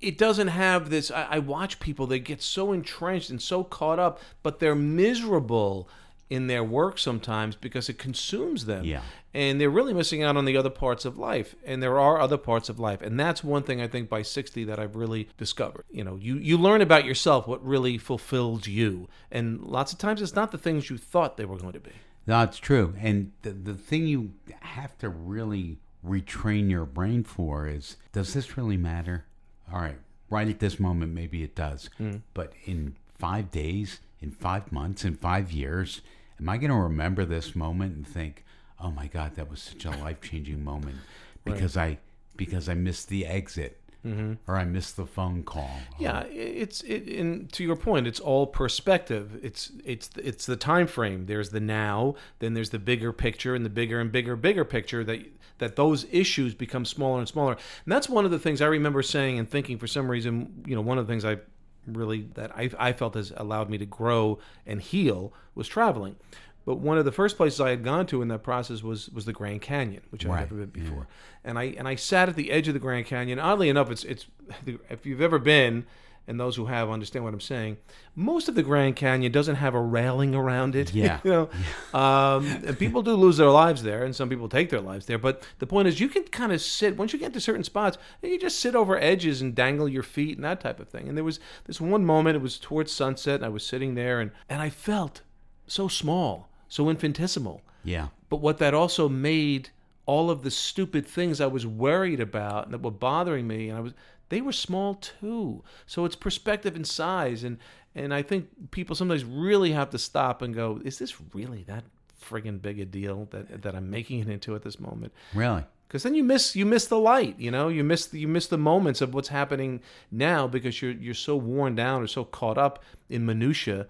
it 0.00 0.18
doesn't 0.18 0.48
have 0.48 0.90
this. 0.90 1.10
I, 1.10 1.22
I 1.24 1.38
watch 1.40 1.80
people; 1.80 2.06
they 2.06 2.20
get 2.20 2.42
so 2.42 2.72
entrenched 2.72 3.30
and 3.30 3.42
so 3.42 3.64
caught 3.64 3.98
up, 3.98 4.20
but 4.42 4.60
they're 4.60 4.76
miserable 4.76 5.88
in 6.30 6.46
their 6.46 6.62
work 6.62 6.98
sometimes 6.98 7.56
because 7.56 7.88
it 7.88 7.98
consumes 7.98 8.66
them. 8.66 8.84
Yeah. 8.84 9.02
And 9.32 9.60
they're 9.60 9.70
really 9.70 9.94
missing 9.94 10.22
out 10.22 10.36
on 10.36 10.44
the 10.44 10.56
other 10.56 10.70
parts 10.70 11.04
of 11.04 11.16
life. 11.16 11.54
And 11.64 11.82
there 11.82 11.98
are 11.98 12.20
other 12.20 12.36
parts 12.36 12.68
of 12.68 12.78
life. 12.78 13.00
And 13.02 13.18
that's 13.18 13.42
one 13.42 13.62
thing 13.62 13.80
I 13.80 13.88
think 13.88 14.08
by 14.08 14.22
60 14.22 14.64
that 14.64 14.78
I've 14.78 14.96
really 14.96 15.28
discovered. 15.36 15.84
You 15.90 16.04
know, 16.04 16.16
you, 16.16 16.36
you 16.36 16.58
learn 16.58 16.82
about 16.82 17.04
yourself, 17.04 17.46
what 17.46 17.64
really 17.64 17.98
fulfills 17.98 18.66
you. 18.66 19.08
And 19.30 19.60
lots 19.62 19.92
of 19.92 19.98
times 19.98 20.20
it's 20.20 20.34
not 20.34 20.52
the 20.52 20.58
things 20.58 20.90
you 20.90 20.98
thought 20.98 21.36
they 21.36 21.44
were 21.44 21.58
going 21.58 21.74
to 21.74 21.80
be. 21.80 21.92
No, 22.26 22.42
it's 22.42 22.58
true. 22.58 22.94
And 23.00 23.32
the, 23.42 23.52
the 23.52 23.74
thing 23.74 24.06
you 24.06 24.32
have 24.60 24.96
to 24.98 25.08
really 25.08 25.78
retrain 26.06 26.70
your 26.70 26.84
brain 26.84 27.24
for 27.24 27.66
is 27.66 27.96
does 28.12 28.34
this 28.34 28.56
really 28.56 28.76
matter? 28.76 29.24
All 29.72 29.80
right, 29.80 29.98
right 30.30 30.48
at 30.48 30.60
this 30.60 30.78
moment, 30.78 31.14
maybe 31.14 31.42
it 31.42 31.54
does. 31.54 31.88
Hmm. 31.98 32.16
But 32.34 32.52
in 32.64 32.96
five 33.18 33.50
days, 33.50 34.00
in 34.20 34.30
five 34.30 34.70
months, 34.72 35.04
in 35.04 35.14
five 35.14 35.52
years, 35.52 36.02
am 36.40 36.48
I 36.48 36.56
going 36.56 36.70
to 36.70 36.76
remember 36.76 37.24
this 37.24 37.54
moment 37.54 37.96
and 37.96 38.06
think, 38.06 38.44
oh 38.80 38.90
my 38.90 39.06
God, 39.06 39.34
that 39.36 39.50
was 39.50 39.60
such 39.60 39.84
a 39.84 39.90
life 39.90 40.20
changing 40.20 40.62
moment 40.62 40.96
because 41.44 41.76
I 41.76 41.98
because 42.36 42.68
I 42.68 42.74
missed 42.74 43.08
the 43.08 43.26
exit 43.26 43.80
mm-hmm. 44.06 44.34
or 44.46 44.56
I 44.56 44.64
missed 44.64 44.96
the 44.96 45.06
phone 45.06 45.42
call? 45.42 45.70
Yeah, 45.98 46.22
it's 46.24 46.82
it. 46.82 47.08
And 47.08 47.52
to 47.52 47.64
your 47.64 47.76
point, 47.76 48.06
it's 48.06 48.20
all 48.20 48.46
perspective. 48.46 49.38
It's 49.42 49.72
it's 49.84 50.10
it's 50.16 50.46
the 50.46 50.56
time 50.56 50.86
frame. 50.86 51.26
There's 51.26 51.50
the 51.50 51.60
now, 51.60 52.14
then 52.38 52.54
there's 52.54 52.70
the 52.70 52.78
bigger 52.78 53.12
picture, 53.12 53.54
and 53.54 53.64
the 53.64 53.70
bigger 53.70 54.00
and 54.00 54.10
bigger 54.12 54.36
bigger 54.36 54.64
picture 54.64 55.04
that 55.04 55.20
that 55.58 55.76
those 55.76 56.06
issues 56.12 56.54
become 56.54 56.84
smaller 56.84 57.18
and 57.18 57.28
smaller. 57.28 57.52
And 57.52 57.92
that's 57.92 58.08
one 58.08 58.24
of 58.24 58.30
the 58.30 58.38
things 58.38 58.62
I 58.62 58.66
remember 58.66 59.02
saying 59.02 59.38
and 59.38 59.48
thinking. 59.48 59.78
For 59.78 59.86
some 59.86 60.10
reason, 60.10 60.64
you 60.66 60.74
know, 60.74 60.82
one 60.82 60.98
of 60.98 61.06
the 61.06 61.12
things 61.12 61.24
I 61.24 61.38
really 61.86 62.28
that 62.34 62.50
I 62.56 62.70
I 62.78 62.92
felt 62.92 63.14
has 63.14 63.32
allowed 63.36 63.70
me 63.70 63.78
to 63.78 63.86
grow 63.86 64.38
and 64.66 64.80
heal 64.80 65.32
was 65.54 65.68
traveling. 65.68 66.16
But 66.64 66.80
one 66.80 66.98
of 66.98 67.06
the 67.06 67.12
first 67.12 67.38
places 67.38 67.62
I 67.62 67.70
had 67.70 67.82
gone 67.82 68.06
to 68.08 68.20
in 68.20 68.28
that 68.28 68.42
process 68.42 68.82
was 68.82 69.08
was 69.08 69.24
the 69.24 69.32
Grand 69.32 69.62
Canyon, 69.62 70.02
which 70.10 70.26
I'd 70.26 70.30
Right, 70.30 70.40
never 70.40 70.66
been 70.66 70.84
before. 70.84 71.06
And 71.42 71.58
I 71.58 71.64
and 71.78 71.88
I 71.88 71.94
sat 71.94 72.28
at 72.28 72.36
the 72.36 72.50
edge 72.50 72.68
of 72.68 72.74
the 72.74 72.80
Grand 72.80 73.06
Canyon. 73.06 73.38
Oddly 73.38 73.70
enough, 73.70 73.90
it's 73.90 74.04
it's 74.04 74.26
if 74.90 75.06
you've 75.06 75.22
ever 75.22 75.38
been, 75.38 75.86
and 76.28 76.38
those 76.38 76.54
who 76.54 76.66
have 76.66 76.90
understand 76.90 77.24
what 77.24 77.32
I'm 77.34 77.40
saying. 77.40 77.78
Most 78.14 78.48
of 78.48 78.54
the 78.54 78.62
Grand 78.62 78.96
Canyon 78.96 79.32
doesn't 79.32 79.56
have 79.56 79.74
a 79.74 79.80
railing 79.80 80.34
around 80.34 80.76
it. 80.76 80.92
Yeah. 80.98 81.20
you 81.22 81.30
know, 81.30 81.98
um, 81.98 82.44
and 82.66 82.76
people 82.76 83.02
do 83.02 83.14
lose 83.14 83.36
their 83.36 83.50
lives 83.50 83.84
there, 83.84 84.04
and 84.04 84.16
some 84.16 84.28
people 84.28 84.48
take 84.48 84.68
their 84.68 84.80
lives 84.80 85.06
there. 85.06 85.18
But 85.18 85.46
the 85.60 85.66
point 85.66 85.86
is, 85.86 86.00
you 86.00 86.08
can 86.08 86.24
kind 86.24 86.52
of 86.52 86.60
sit 86.60 86.96
once 86.96 87.12
you 87.12 87.20
get 87.20 87.32
to 87.34 87.40
certain 87.40 87.62
spots, 87.62 87.98
you 88.20 88.38
just 88.38 88.58
sit 88.58 88.74
over 88.74 88.98
edges 88.98 89.40
and 89.40 89.54
dangle 89.54 89.88
your 89.88 90.02
feet 90.02 90.36
and 90.36 90.44
that 90.44 90.60
type 90.60 90.80
of 90.80 90.88
thing. 90.88 91.08
And 91.08 91.16
there 91.16 91.24
was 91.24 91.38
this 91.66 91.80
one 91.80 92.04
moment; 92.04 92.36
it 92.36 92.42
was 92.42 92.58
towards 92.58 92.90
sunset, 92.90 93.36
and 93.36 93.44
I 93.44 93.48
was 93.48 93.64
sitting 93.64 93.94
there, 93.94 94.20
and 94.20 94.32
and 94.48 94.60
I 94.60 94.70
felt 94.70 95.22
so 95.68 95.86
small, 95.86 96.48
so 96.68 96.88
infinitesimal. 96.88 97.62
Yeah. 97.84 98.08
But 98.28 98.40
what 98.40 98.58
that 98.58 98.74
also 98.74 99.08
made 99.08 99.70
all 100.08 100.30
of 100.30 100.42
the 100.42 100.50
stupid 100.50 101.06
things 101.06 101.40
I 101.40 101.46
was 101.46 101.66
worried 101.66 102.18
about 102.18 102.64
and 102.64 102.74
that 102.74 102.82
were 102.82 102.90
bothering 102.90 103.46
me, 103.46 103.68
and 103.68 103.78
I 103.78 103.80
was 103.82 103.92
they 104.28 104.40
were 104.40 104.52
small 104.52 104.94
too. 104.94 105.62
So 105.86 106.04
it's 106.04 106.16
perspective 106.16 106.76
and 106.76 106.86
size, 106.86 107.44
and 107.44 107.58
and 107.94 108.12
I 108.14 108.22
think 108.22 108.70
people 108.70 108.94
sometimes 108.94 109.24
really 109.24 109.72
have 109.72 109.90
to 109.90 109.98
stop 109.98 110.42
and 110.42 110.54
go, 110.54 110.80
is 110.84 110.98
this 110.98 111.20
really 111.34 111.64
that 111.64 111.84
friggin' 112.22 112.60
big 112.60 112.78
a 112.80 112.84
deal 112.84 113.28
that 113.30 113.62
that 113.62 113.74
I'm 113.74 113.90
making 113.90 114.20
it 114.20 114.28
into 114.28 114.54
at 114.54 114.62
this 114.62 114.78
moment? 114.78 115.12
Really? 115.34 115.64
because 115.88 116.02
then 116.02 116.14
you 116.14 116.22
miss 116.22 116.54
you 116.54 116.66
miss 116.66 116.86
the 116.86 116.98
light 116.98 117.38
you 117.38 117.50
know 117.50 117.68
you 117.68 117.82
miss 117.82 118.12
you 118.12 118.28
miss 118.28 118.46
the 118.46 118.58
moments 118.58 119.00
of 119.00 119.14
what's 119.14 119.28
happening 119.28 119.80
now 120.10 120.46
because 120.46 120.80
you're 120.80 120.92
you're 120.92 121.14
so 121.14 121.34
worn 121.34 121.74
down 121.74 122.02
or 122.02 122.06
so 122.06 122.24
caught 122.24 122.58
up 122.58 122.82
in 123.08 123.24
minutia 123.24 123.86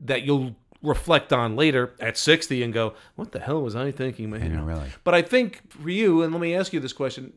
that 0.00 0.22
you'll 0.22 0.56
reflect 0.82 1.32
on 1.32 1.54
later 1.54 1.94
at 2.00 2.16
60 2.18 2.62
and 2.62 2.72
go 2.72 2.94
what 3.14 3.32
the 3.32 3.38
hell 3.38 3.62
was 3.62 3.76
i 3.76 3.90
thinking 3.90 4.30
man? 4.30 4.42
I 4.42 4.48
know, 4.48 4.64
really. 4.64 4.88
but 5.04 5.14
i 5.14 5.22
think 5.22 5.70
for 5.70 5.90
you 5.90 6.22
and 6.22 6.32
let 6.32 6.40
me 6.40 6.54
ask 6.54 6.72
you 6.72 6.80
this 6.80 6.92
question 6.92 7.32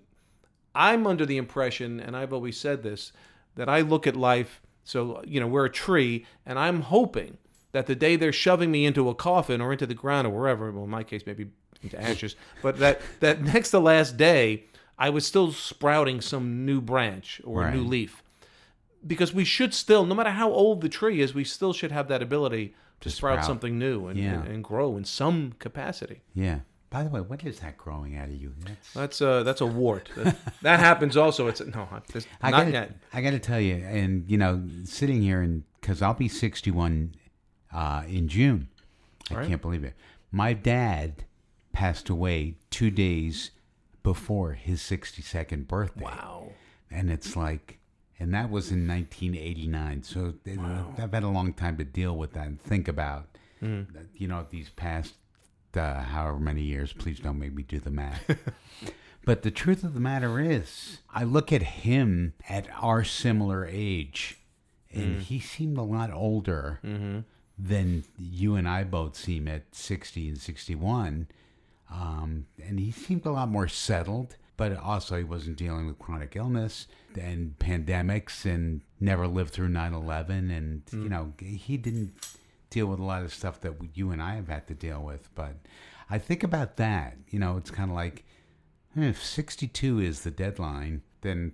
i'm 0.76 1.08
under 1.08 1.26
the 1.26 1.38
impression 1.38 2.00
and 2.00 2.16
i've 2.16 2.34
always 2.34 2.58
said 2.58 2.84
this 2.84 3.12
that 3.56 3.68
i 3.70 3.82
look 3.82 4.06
at 4.06 4.16
life 4.16 4.62
so 4.84 5.22
you 5.26 5.40
know 5.40 5.48
we're 5.48 5.66
a 5.66 5.70
tree 5.72 6.26
and 6.46 6.60
i'm 6.60 6.82
hoping 6.82 7.38
that 7.72 7.88
the 7.88 7.96
day 7.96 8.16
they're 8.16 8.32
shoving 8.34 8.72
me 8.72 8.86
into 8.86 9.10
a 9.10 9.16
coffin 9.16 9.60
or 9.62 9.72
into 9.72 9.86
the 9.88 9.94
ground 9.94 10.28
or 10.28 10.30
wherever 10.30 10.72
well 10.72 10.84
in 10.84 10.90
my 10.90 11.04
case 11.04 11.24
maybe 11.26 11.48
into 11.82 12.00
ashes 12.02 12.36
but 12.62 12.78
that 12.80 13.02
that 13.20 13.42
next 13.42 13.72
to 13.72 13.80
last 13.80 14.18
day 14.18 14.66
i 15.00 15.10
was 15.10 15.26
still 15.26 15.52
sprouting 15.52 16.22
some 16.22 16.66
new 16.66 16.80
branch 16.82 17.42
or 17.44 17.64
a 17.64 17.74
new 17.74 17.84
leaf 17.84 18.22
because 19.06 19.34
we 19.34 19.44
should 19.46 19.74
still 19.74 20.06
no 20.06 20.16
matter 20.16 20.32
how 20.32 20.52
old 20.52 20.82
the 20.82 20.90
tree 20.90 21.22
is 21.22 21.34
we 21.34 21.44
still 21.44 21.74
should 21.74 21.92
have 21.92 22.08
that 22.08 22.22
ability 22.22 22.74
to, 23.02 23.10
sprout, 23.10 23.36
sprout. 23.36 23.46
something 23.46 23.78
new 23.78 24.08
and, 24.08 24.18
Yeah. 24.20 24.36
and, 24.42 24.48
and 24.48 24.64
grow 24.64 24.96
in 24.98 25.04
some 25.06 25.54
capacity 25.60 26.22
Yeah. 26.34 26.60
By 26.90 27.04
the 27.04 27.10
way, 27.10 27.20
what 27.22 27.44
is 27.44 27.60
that 27.60 27.78
growing 27.78 28.16
out 28.16 28.30
of 28.30 28.36
you? 28.36 28.54
That's, 28.66 28.94
that's 28.94 29.22
a 29.22 29.44
that's 29.44 29.62
a 29.62 29.66
wart 29.66 30.10
that, 30.16 30.38
that 30.62 30.80
happens 30.80 31.18
also 31.18 31.48
it's 31.48 31.60
no 31.60 31.88
it's 32.14 32.28
I 32.42 32.52
not 32.52 32.58
gotta, 32.60 32.72
yet 32.72 32.92
I 33.14 33.22
got 33.22 33.32
to 33.32 33.40
tell 33.40 33.60
you, 33.60 33.76
and 33.76 34.30
you 34.30 34.38
know, 34.38 34.64
sitting 34.86 35.22
here 35.22 35.42
and 35.42 35.64
because 35.82 36.02
I'll 36.02 36.14
be 36.14 36.28
61 36.30 37.16
uh, 37.74 38.04
in 38.08 38.28
June. 38.28 38.70
I 39.32 39.36
Right. 39.36 39.48
can't 39.48 39.62
believe 39.62 39.84
it. 39.84 39.96
My 40.32 40.54
dad 40.54 41.26
passed 41.74 42.10
away 42.10 42.56
two 42.70 42.90
days 42.92 43.52
before 44.04 44.54
his 44.54 44.82
62nd 44.82 45.68
birthday. 45.68 46.04
wow 46.06 46.50
And 46.92 47.10
it's 47.12 47.36
like, 47.36 47.80
and 48.20 48.34
that 48.36 48.50
was 48.52 48.72
in 48.72 48.88
1989. 48.88 50.04
So 50.04 50.36
it- 50.46 50.60
I've 50.60 51.12
had 51.12 51.24
a 51.24 51.28
long 51.28 51.54
time 51.54 51.78
to 51.78 51.84
deal 51.84 52.16
with 52.16 52.34
that 52.34 52.48
and 52.48 52.62
think 52.62 52.88
about, 52.88 53.28
Mm-hmm. 53.64 53.98
you 54.16 54.28
know, 54.28 54.46
these 54.50 54.70
past 54.70 55.16
uh, 55.78 56.02
however 56.02 56.40
many 56.40 56.62
years. 56.62 56.94
Please 56.94 57.20
don't 57.20 57.40
make 57.40 57.54
me 57.54 57.64
do 57.64 57.80
the 57.80 57.90
math. 57.92 58.24
but 59.26 59.42
the 59.44 59.52
truth 59.52 59.84
of 59.84 59.94
the 59.94 60.00
matter 60.00 60.40
is, 60.40 61.00
I 61.14 61.24
look 61.24 61.52
at 61.52 61.62
him 61.62 62.34
at 62.50 62.68
our 62.82 63.04
similar 63.04 63.66
age, 63.70 64.40
and 64.92 65.22
he 65.22 65.40
seemed 65.40 65.78
a 65.78 65.84
lot 65.84 66.12
older 66.12 66.80
than 67.58 68.04
you 68.18 68.56
and 68.56 68.68
I 68.68 68.84
both 68.84 69.16
seem 69.16 69.48
at 69.48 69.74
60 69.76 70.30
and 70.30 70.38
61. 70.38 71.28
Um, 71.92 72.46
and 72.66 72.80
he 72.80 72.92
seemed 72.92 73.26
a 73.26 73.32
lot 73.32 73.50
more 73.50 73.68
settled, 73.68 74.36
but 74.58 74.76
also 74.78 75.18
he 75.18 75.24
wasn't 75.24 75.58
dealing 75.58 75.86
with 75.88 76.00
chronic 76.00 76.36
illness 76.36 76.88
and 77.20 77.58
pandemics 77.60 78.46
and 78.46 78.82
never 79.00 79.28
lived 79.28 79.52
through 79.52 79.70
9 79.70 79.94
11. 79.94 80.50
And, 80.50 80.82
you 80.92 81.10
know, 81.10 81.34
he 81.40 81.78
didn't 81.78 82.14
deal 82.76 82.88
with 82.88 83.00
a 83.00 83.04
lot 83.04 83.24
of 83.24 83.34
stuff 83.34 83.62
that 83.62 83.74
you 83.94 84.12
and 84.12 84.22
I 84.22 84.36
have 84.36 84.50
had 84.50 84.68
to 84.68 84.74
deal 84.74 85.02
with. 85.02 85.34
But 85.34 85.56
I 86.10 86.18
think 86.18 86.44
about 86.44 86.76
that. 86.76 87.18
You 87.30 87.40
know, 87.40 87.56
it's 87.56 87.72
kind 87.72 87.90
of 87.90 87.96
like 87.96 88.26
eh, 88.98 89.08
if 89.08 89.24
62 89.24 90.00
is 90.02 90.22
the 90.22 90.32
deadline, 90.32 91.02
then 91.22 91.54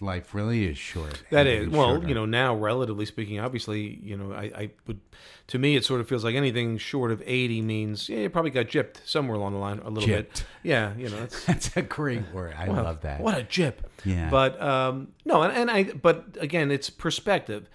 life 0.00 0.32
really 0.32 0.64
is 0.66 0.78
short. 0.78 1.24
That 1.30 1.48
is 1.48 1.68
well, 1.68 1.88
shorter. 1.88 2.08
you 2.08 2.14
know, 2.14 2.24
now 2.24 2.54
relatively 2.54 3.04
speaking, 3.04 3.40
obviously, 3.40 3.98
you 4.00 4.16
know, 4.16 4.32
I, 4.32 4.44
I 4.62 4.70
would, 4.86 5.00
to 5.48 5.58
me, 5.58 5.74
it 5.74 5.84
sort 5.84 6.00
of 6.00 6.08
feels 6.08 6.22
like 6.22 6.36
anything 6.36 6.78
short 6.78 7.10
of 7.10 7.20
eighty 7.26 7.60
means 7.60 8.08
yeah, 8.08 8.18
you 8.20 8.30
probably 8.30 8.52
got 8.52 8.66
gypped 8.66 8.98
somewhere 9.04 9.36
along 9.36 9.52
the 9.54 9.58
line 9.58 9.80
a 9.80 9.90
little 9.90 10.08
bit. 10.08 10.32
Gypped. 10.32 10.44
Yeah, 10.62 10.94
you 10.96 11.08
know, 11.10 11.16
that's 11.18 11.44
That's 11.50 11.76
a 11.76 11.82
great 11.82 12.22
word. 12.32 12.54
I 12.56 12.68
Well, 12.68 12.84
love 12.84 13.00
that. 13.00 13.20
What 13.20 13.36
a 13.36 13.42
jip. 13.42 13.90
Yeah. 14.04 14.30
But 14.30 14.62
um, 14.62 15.08
no, 15.24 15.42
and, 15.42 15.52
and 15.52 15.68
I. 15.68 15.82
But 15.82 16.36
again, 16.38 16.70
it's 16.70 16.90
perspective. 16.90 17.68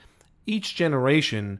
Each 0.48 0.76
generation, 0.76 1.60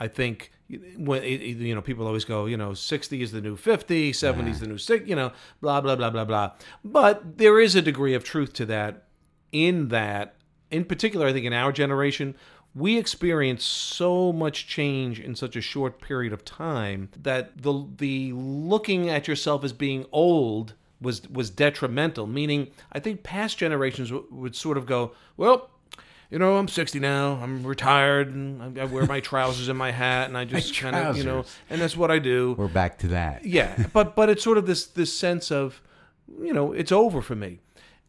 I 0.00 0.08
think, 0.08 0.50
when 0.96 1.22
you 1.22 1.74
know, 1.74 1.82
people 1.82 2.06
always 2.06 2.24
go, 2.24 2.46
you 2.46 2.56
know, 2.56 2.74
sixty 2.74 3.22
is 3.22 3.32
the 3.32 3.40
new 3.40 3.56
50, 3.56 4.12
70 4.12 4.50
is 4.50 4.60
the 4.60 4.66
new 4.66 4.78
six, 4.78 5.06
you 5.08 5.16
know, 5.16 5.32
blah 5.60 5.80
blah 5.80 5.96
blah 5.96 6.10
blah 6.10 6.24
blah. 6.24 6.52
But 6.84 7.38
there 7.38 7.60
is 7.60 7.74
a 7.74 7.82
degree 7.82 8.14
of 8.14 8.24
truth 8.24 8.52
to 8.54 8.66
that. 8.66 9.04
In 9.50 9.88
that, 9.88 10.36
in 10.70 10.86
particular, 10.86 11.26
I 11.26 11.32
think 11.32 11.46
in 11.46 11.52
our 11.52 11.72
generation. 11.72 12.34
We 12.74 12.96
experience 12.96 13.64
so 13.64 14.32
much 14.32 14.66
change 14.66 15.20
in 15.20 15.34
such 15.34 15.56
a 15.56 15.60
short 15.60 16.00
period 16.00 16.32
of 16.32 16.42
time 16.42 17.10
that 17.20 17.60
the 17.60 17.86
the 17.98 18.32
looking 18.32 19.10
at 19.10 19.28
yourself 19.28 19.62
as 19.62 19.74
being 19.74 20.06
old 20.10 20.72
was 20.98 21.28
was 21.28 21.50
detrimental. 21.50 22.26
Meaning, 22.26 22.70
I 22.90 22.98
think 22.98 23.22
past 23.22 23.58
generations 23.58 24.08
w- 24.08 24.26
would 24.30 24.56
sort 24.56 24.78
of 24.78 24.86
go, 24.86 25.12
well, 25.36 25.68
you 26.32 26.38
know, 26.38 26.56
I'm 26.56 26.66
60 26.66 26.98
now. 26.98 27.38
I'm 27.42 27.62
retired, 27.62 28.34
and 28.34 28.78
I, 28.78 28.82
I 28.82 28.84
wear 28.86 29.04
my 29.04 29.20
trousers 29.20 29.68
and 29.68 29.78
my 29.78 29.90
hat, 29.90 30.28
and 30.28 30.38
I 30.38 30.44
just 30.46 30.74
kind 30.74 30.96
of, 30.96 31.18
you 31.18 31.24
know, 31.24 31.44
and 31.68 31.78
that's 31.78 31.94
what 31.94 32.10
I 32.10 32.18
do. 32.18 32.54
We're 32.56 32.68
back 32.68 32.98
to 33.00 33.08
that. 33.08 33.44
Yeah, 33.44 33.86
but 33.92 34.16
but 34.16 34.30
it's 34.30 34.42
sort 34.42 34.56
of 34.56 34.66
this 34.66 34.86
this 34.86 35.14
sense 35.14 35.52
of, 35.52 35.82
you 36.40 36.54
know, 36.54 36.72
it's 36.72 36.90
over 36.90 37.20
for 37.20 37.36
me. 37.36 37.60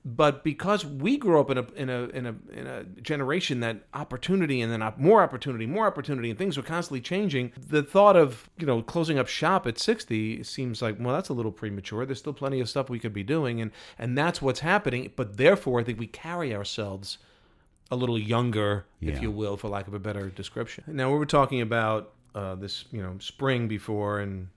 But 0.05 0.43
because 0.43 0.85
we 0.85 1.17
grew 1.17 1.39
up 1.39 1.49
in 1.49 1.57
a 1.57 1.65
in 1.75 1.89
a 1.89 2.03
in 2.09 2.25
a 2.25 2.35
in 2.53 2.67
a 2.67 2.83
generation 3.01 3.59
that 3.59 3.83
opportunity 3.93 4.61
and 4.61 4.71
then 4.71 4.81
op- 4.81 4.97
more 4.97 5.21
opportunity, 5.21 5.65
more 5.65 5.85
opportunity, 5.85 6.29
and 6.29 6.39
things 6.39 6.55
were 6.55 6.63
constantly 6.63 7.01
changing, 7.01 7.51
the 7.57 7.83
thought 7.83 8.15
of 8.15 8.49
you 8.57 8.65
know 8.65 8.81
closing 8.81 9.19
up 9.19 9.27
shop 9.27 9.67
at 9.67 9.77
sixty 9.77 10.43
seems 10.43 10.81
like 10.81 10.95
well 10.97 11.13
that's 11.13 11.29
a 11.29 11.33
little 11.33 11.51
premature. 11.51 12.05
There's 12.05 12.19
still 12.19 12.31
plenty 12.31 12.61
of 12.61 12.69
stuff 12.69 12.89
we 12.89 12.99
could 12.99 13.13
be 13.13 13.23
doing, 13.23 13.59
and 13.59 13.71
and 13.99 14.17
that's 14.17 14.41
what's 14.41 14.61
happening. 14.61 15.11
But 15.13 15.35
therefore, 15.35 15.81
I 15.81 15.83
think 15.83 15.99
we 15.99 16.07
carry 16.07 16.55
ourselves 16.55 17.17
a 17.93 17.95
little 17.95 18.17
younger, 18.17 18.85
if 19.01 19.21
you 19.21 19.31
will, 19.31 19.55
for 19.57 19.69
lack 19.69 19.87
of 19.87 19.93
a 19.93 19.99
better 19.99 20.29
description. 20.29 20.83
Now 20.87 21.11
we 21.11 21.17
were 21.17 21.25
talking 21.25 21.61
about 21.61 22.11
uh, 22.35 22.55
this, 22.55 22.85
you 22.91 23.01
know, 23.01 23.15
spring 23.19 23.67
before, 23.67 24.19
and 24.19 24.49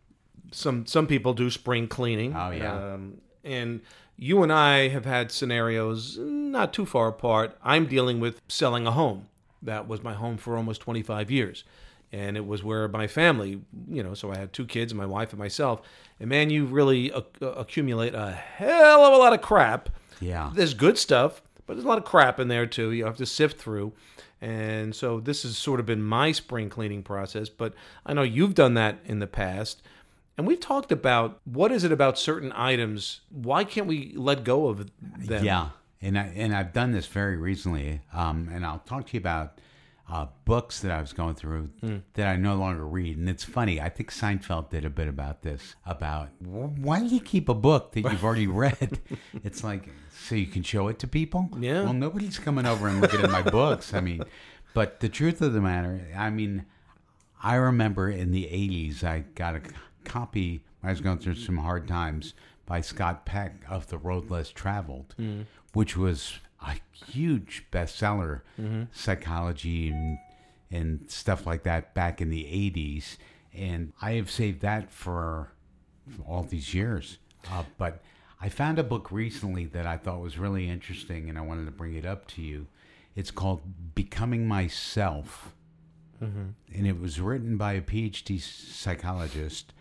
some 0.50 0.86
some 0.86 1.06
people 1.06 1.34
do 1.34 1.50
spring 1.50 1.88
cleaning. 1.88 2.34
Oh, 2.34 2.50
yeah. 2.50 2.94
Um, 2.94 3.18
and 3.44 3.80
you 4.16 4.42
and 4.42 4.52
I 4.52 4.88
have 4.88 5.04
had 5.04 5.30
scenarios 5.30 6.18
not 6.18 6.72
too 6.72 6.86
far 6.86 7.08
apart. 7.08 7.56
I'm 7.62 7.86
dealing 7.86 8.18
with 8.18 8.40
selling 8.48 8.86
a 8.86 8.92
home. 8.92 9.28
That 9.62 9.86
was 9.86 10.02
my 10.02 10.14
home 10.14 10.36
for 10.36 10.56
almost 10.56 10.80
25 10.80 11.30
years. 11.30 11.64
And 12.12 12.36
it 12.36 12.46
was 12.46 12.62
where 12.62 12.88
my 12.88 13.06
family, 13.08 13.60
you 13.88 14.02
know, 14.02 14.14
so 14.14 14.30
I 14.30 14.36
had 14.38 14.52
two 14.52 14.64
kids, 14.64 14.94
my 14.94 15.04
wife 15.06 15.30
and 15.30 15.38
myself. 15.38 15.82
And 16.20 16.28
man, 16.30 16.50
you 16.50 16.64
really 16.64 17.12
ac- 17.12 17.26
accumulate 17.40 18.14
a 18.14 18.30
hell 18.30 19.04
of 19.04 19.12
a 19.12 19.16
lot 19.16 19.32
of 19.32 19.42
crap. 19.42 19.90
Yeah. 20.20 20.50
There's 20.54 20.72
good 20.72 20.98
stuff, 20.98 21.42
but 21.66 21.74
there's 21.74 21.84
a 21.84 21.88
lot 21.88 21.98
of 21.98 22.04
crap 22.04 22.38
in 22.40 22.48
there 22.48 22.66
too. 22.66 22.90
You 22.92 23.04
have 23.04 23.16
to 23.18 23.26
sift 23.26 23.60
through. 23.60 23.92
And 24.40 24.94
so 24.94 25.18
this 25.18 25.42
has 25.44 25.56
sort 25.56 25.80
of 25.80 25.86
been 25.86 26.02
my 26.02 26.30
spring 26.32 26.68
cleaning 26.68 27.02
process, 27.02 27.48
but 27.48 27.72
I 28.04 28.12
know 28.12 28.22
you've 28.22 28.54
done 28.54 28.74
that 28.74 28.98
in 29.06 29.18
the 29.18 29.26
past. 29.26 29.82
And 30.36 30.46
we've 30.46 30.60
talked 30.60 30.92
about 30.92 31.40
what 31.44 31.72
is 31.72 31.82
it 31.84 31.90
about 31.92 32.18
certain 32.18 32.52
items? 32.52 33.20
Why 33.30 33.64
can't 33.64 33.86
we 33.86 34.12
let 34.14 34.44
go 34.44 34.66
of 34.68 34.90
them? 35.26 35.42
Yeah, 35.44 35.70
and 36.02 36.18
I 36.18 36.30
and 36.36 36.54
I've 36.54 36.74
done 36.74 36.92
this 36.92 37.06
very 37.06 37.38
recently, 37.38 38.02
um, 38.12 38.50
and 38.52 38.66
I'll 38.66 38.80
talk 38.80 39.06
to 39.06 39.14
you 39.14 39.18
about 39.20 39.58
uh, 40.10 40.26
books 40.44 40.80
that 40.80 40.92
I 40.92 41.00
was 41.00 41.14
going 41.14 41.34
through 41.36 41.70
Hmm. 41.80 41.96
that 42.14 42.28
I 42.28 42.36
no 42.36 42.54
longer 42.56 42.86
read. 42.86 43.16
And 43.16 43.30
it's 43.30 43.42
funny. 43.44 43.80
I 43.80 43.88
think 43.88 44.12
Seinfeld 44.12 44.68
did 44.68 44.84
a 44.84 44.90
bit 44.90 45.08
about 45.08 45.40
this. 45.40 45.74
About 45.86 46.28
why 46.40 47.00
do 47.00 47.06
you 47.06 47.20
keep 47.20 47.48
a 47.48 47.54
book 47.54 47.92
that 47.92 48.02
you've 48.02 48.22
already 48.22 48.46
read? 48.46 49.00
it's 49.42 49.64
like 49.64 49.88
so 50.18 50.34
you 50.34 50.46
can 50.46 50.62
show 50.62 50.88
it 50.88 50.98
to 51.00 51.06
people. 51.06 51.48
Yeah. 51.58 51.84
Well, 51.84 51.92
nobody's 51.92 52.38
coming 52.38 52.66
over 52.66 52.88
and 52.88 53.00
looking 53.00 53.20
at 53.20 53.30
my 53.30 53.42
books. 53.42 53.94
I 53.94 54.00
mean, 54.00 54.22
but 54.74 55.00
the 55.00 55.08
truth 55.08 55.40
of 55.42 55.52
the 55.52 55.60
matter, 55.60 56.00
I 56.16 56.30
mean, 56.30 56.66
I 57.42 57.54
remember 57.56 58.10
in 58.10 58.30
the 58.32 58.44
80s, 58.44 59.04
I 59.04 59.20
got 59.34 59.54
a 59.56 59.60
copy 60.04 60.64
I 60.82 60.90
was 60.90 61.00
going 61.00 61.18
through 61.18 61.34
some 61.36 61.58
hard 61.58 61.86
times 61.88 62.34
by 62.64 62.80
Scott 62.80 63.24
Peck 63.26 63.62
of 63.68 63.86
The 63.88 63.98
Road 63.98 64.30
Less 64.30 64.50
Traveled, 64.50 65.14
which 65.72 65.96
was 65.96 66.38
a 66.60 66.74
huge 66.92 67.64
bestseller, 67.70 68.40
psychology 68.92 69.88
and, 69.90 70.18
and 70.70 71.04
stuff 71.10 71.46
like 71.46 71.62
that 71.64 71.94
back 71.94 72.20
in 72.20 72.30
the 72.30 72.42
80s. 72.44 73.16
And 73.54 73.92
I 74.02 74.12
have 74.14 74.30
saved 74.30 74.60
that 74.62 74.90
for 74.90 75.52
all 76.26 76.42
these 76.42 76.74
years. 76.74 77.18
Uh, 77.50 77.62
but 77.78 78.02
I 78.40 78.48
found 78.48 78.78
a 78.78 78.84
book 78.84 79.10
recently 79.10 79.66
that 79.66 79.86
I 79.86 79.96
thought 79.96 80.20
was 80.20 80.38
really 80.38 80.68
interesting, 80.68 81.28
and 81.28 81.38
I 81.38 81.40
wanted 81.40 81.64
to 81.64 81.70
bring 81.70 81.94
it 81.94 82.04
up 82.04 82.26
to 82.28 82.42
you. 82.42 82.66
It's 83.14 83.30
called 83.30 83.94
Becoming 83.94 84.46
Myself 84.46 85.54
and 86.74 86.86
it 86.86 87.00
was 87.00 87.20
written 87.20 87.56
by 87.56 87.74
a 87.74 87.80
PhD 87.80 88.40
psychologist 88.40 89.72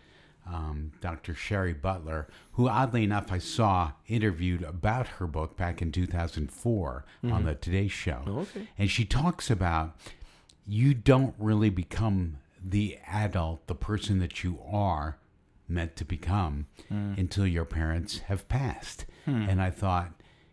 um, 0.46 0.92
Dr. 1.00 1.34
Sherry 1.34 1.72
Butler, 1.72 2.28
who 2.52 2.68
oddly 2.68 3.02
enough 3.02 3.32
I 3.32 3.38
saw 3.38 3.92
interviewed 4.06 4.62
about 4.62 5.08
her 5.08 5.26
book 5.26 5.56
back 5.56 5.82
in 5.82 5.90
2004 5.90 7.04
on 7.24 7.44
the 7.44 7.54
Today 7.54 7.88
Show. 7.88 8.22
okay. 8.28 8.68
And 8.78 8.88
she 8.90 9.04
talks 9.04 9.50
about 9.50 9.96
you 10.66 10.94
don't 10.94 11.34
really 11.38 11.70
become 11.70 12.38
the 12.64 12.98
adult, 13.08 13.66
the 13.66 13.74
person 13.74 14.18
that 14.20 14.44
you 14.44 14.60
are 14.70 15.18
meant 15.68 15.96
to 15.96 16.04
become 16.04 16.66
hmm. 16.88 17.14
until 17.16 17.46
your 17.46 17.64
parents 17.64 18.18
have 18.20 18.48
passed. 18.48 19.06
Hmm. 19.24 19.48
And 19.48 19.62
I 19.62 19.70
thought, 19.70 20.12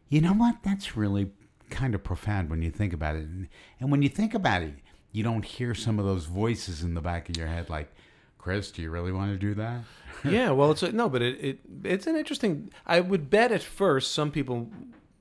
you 0.10 0.22
know 0.22 0.34
what? 0.34 0.58
That's 0.64 0.98
really 0.98 1.32
kind 1.70 1.96
of 1.96 2.04
profound 2.04 2.50
when 2.50 2.62
you 2.62 2.72
think 2.72 2.94
about 2.94 3.16
it. 3.16 3.24
And, 3.24 3.48
and 3.80 3.92
when 3.92 4.02
you 4.02 4.10
think 4.10 4.34
about 4.34 4.62
it, 4.62 4.76
you 5.12 5.24
don't 5.24 5.46
hear 5.46 5.76
some 5.76 6.00
of 6.00 6.06
those 6.06 6.26
voices 6.26 6.84
in 6.84 6.94
the 6.94 7.02
back 7.02 7.30
of 7.30 7.38
your 7.38 7.48
head 7.48 7.70
like, 7.70 7.94
Chris, 8.38 8.72
do 8.72 8.82
you 8.82 8.90
really 8.90 9.12
want 9.12 9.32
to 9.32 9.38
do 9.38 9.54
that? 9.54 9.82
yeah, 10.26 10.52
well, 10.52 10.72
it's 10.72 10.84
a, 10.84 10.92
no, 10.92 11.08
but 11.08 11.22
it, 11.22 11.40
it 11.40 11.60
it's 11.86 12.08
an 12.08 12.18
interesting. 12.18 12.72
I 12.86 13.00
would 13.00 13.30
bet 13.30 13.54
at 13.54 13.64
first 13.64 14.12
some 14.12 14.32
people 14.32 14.70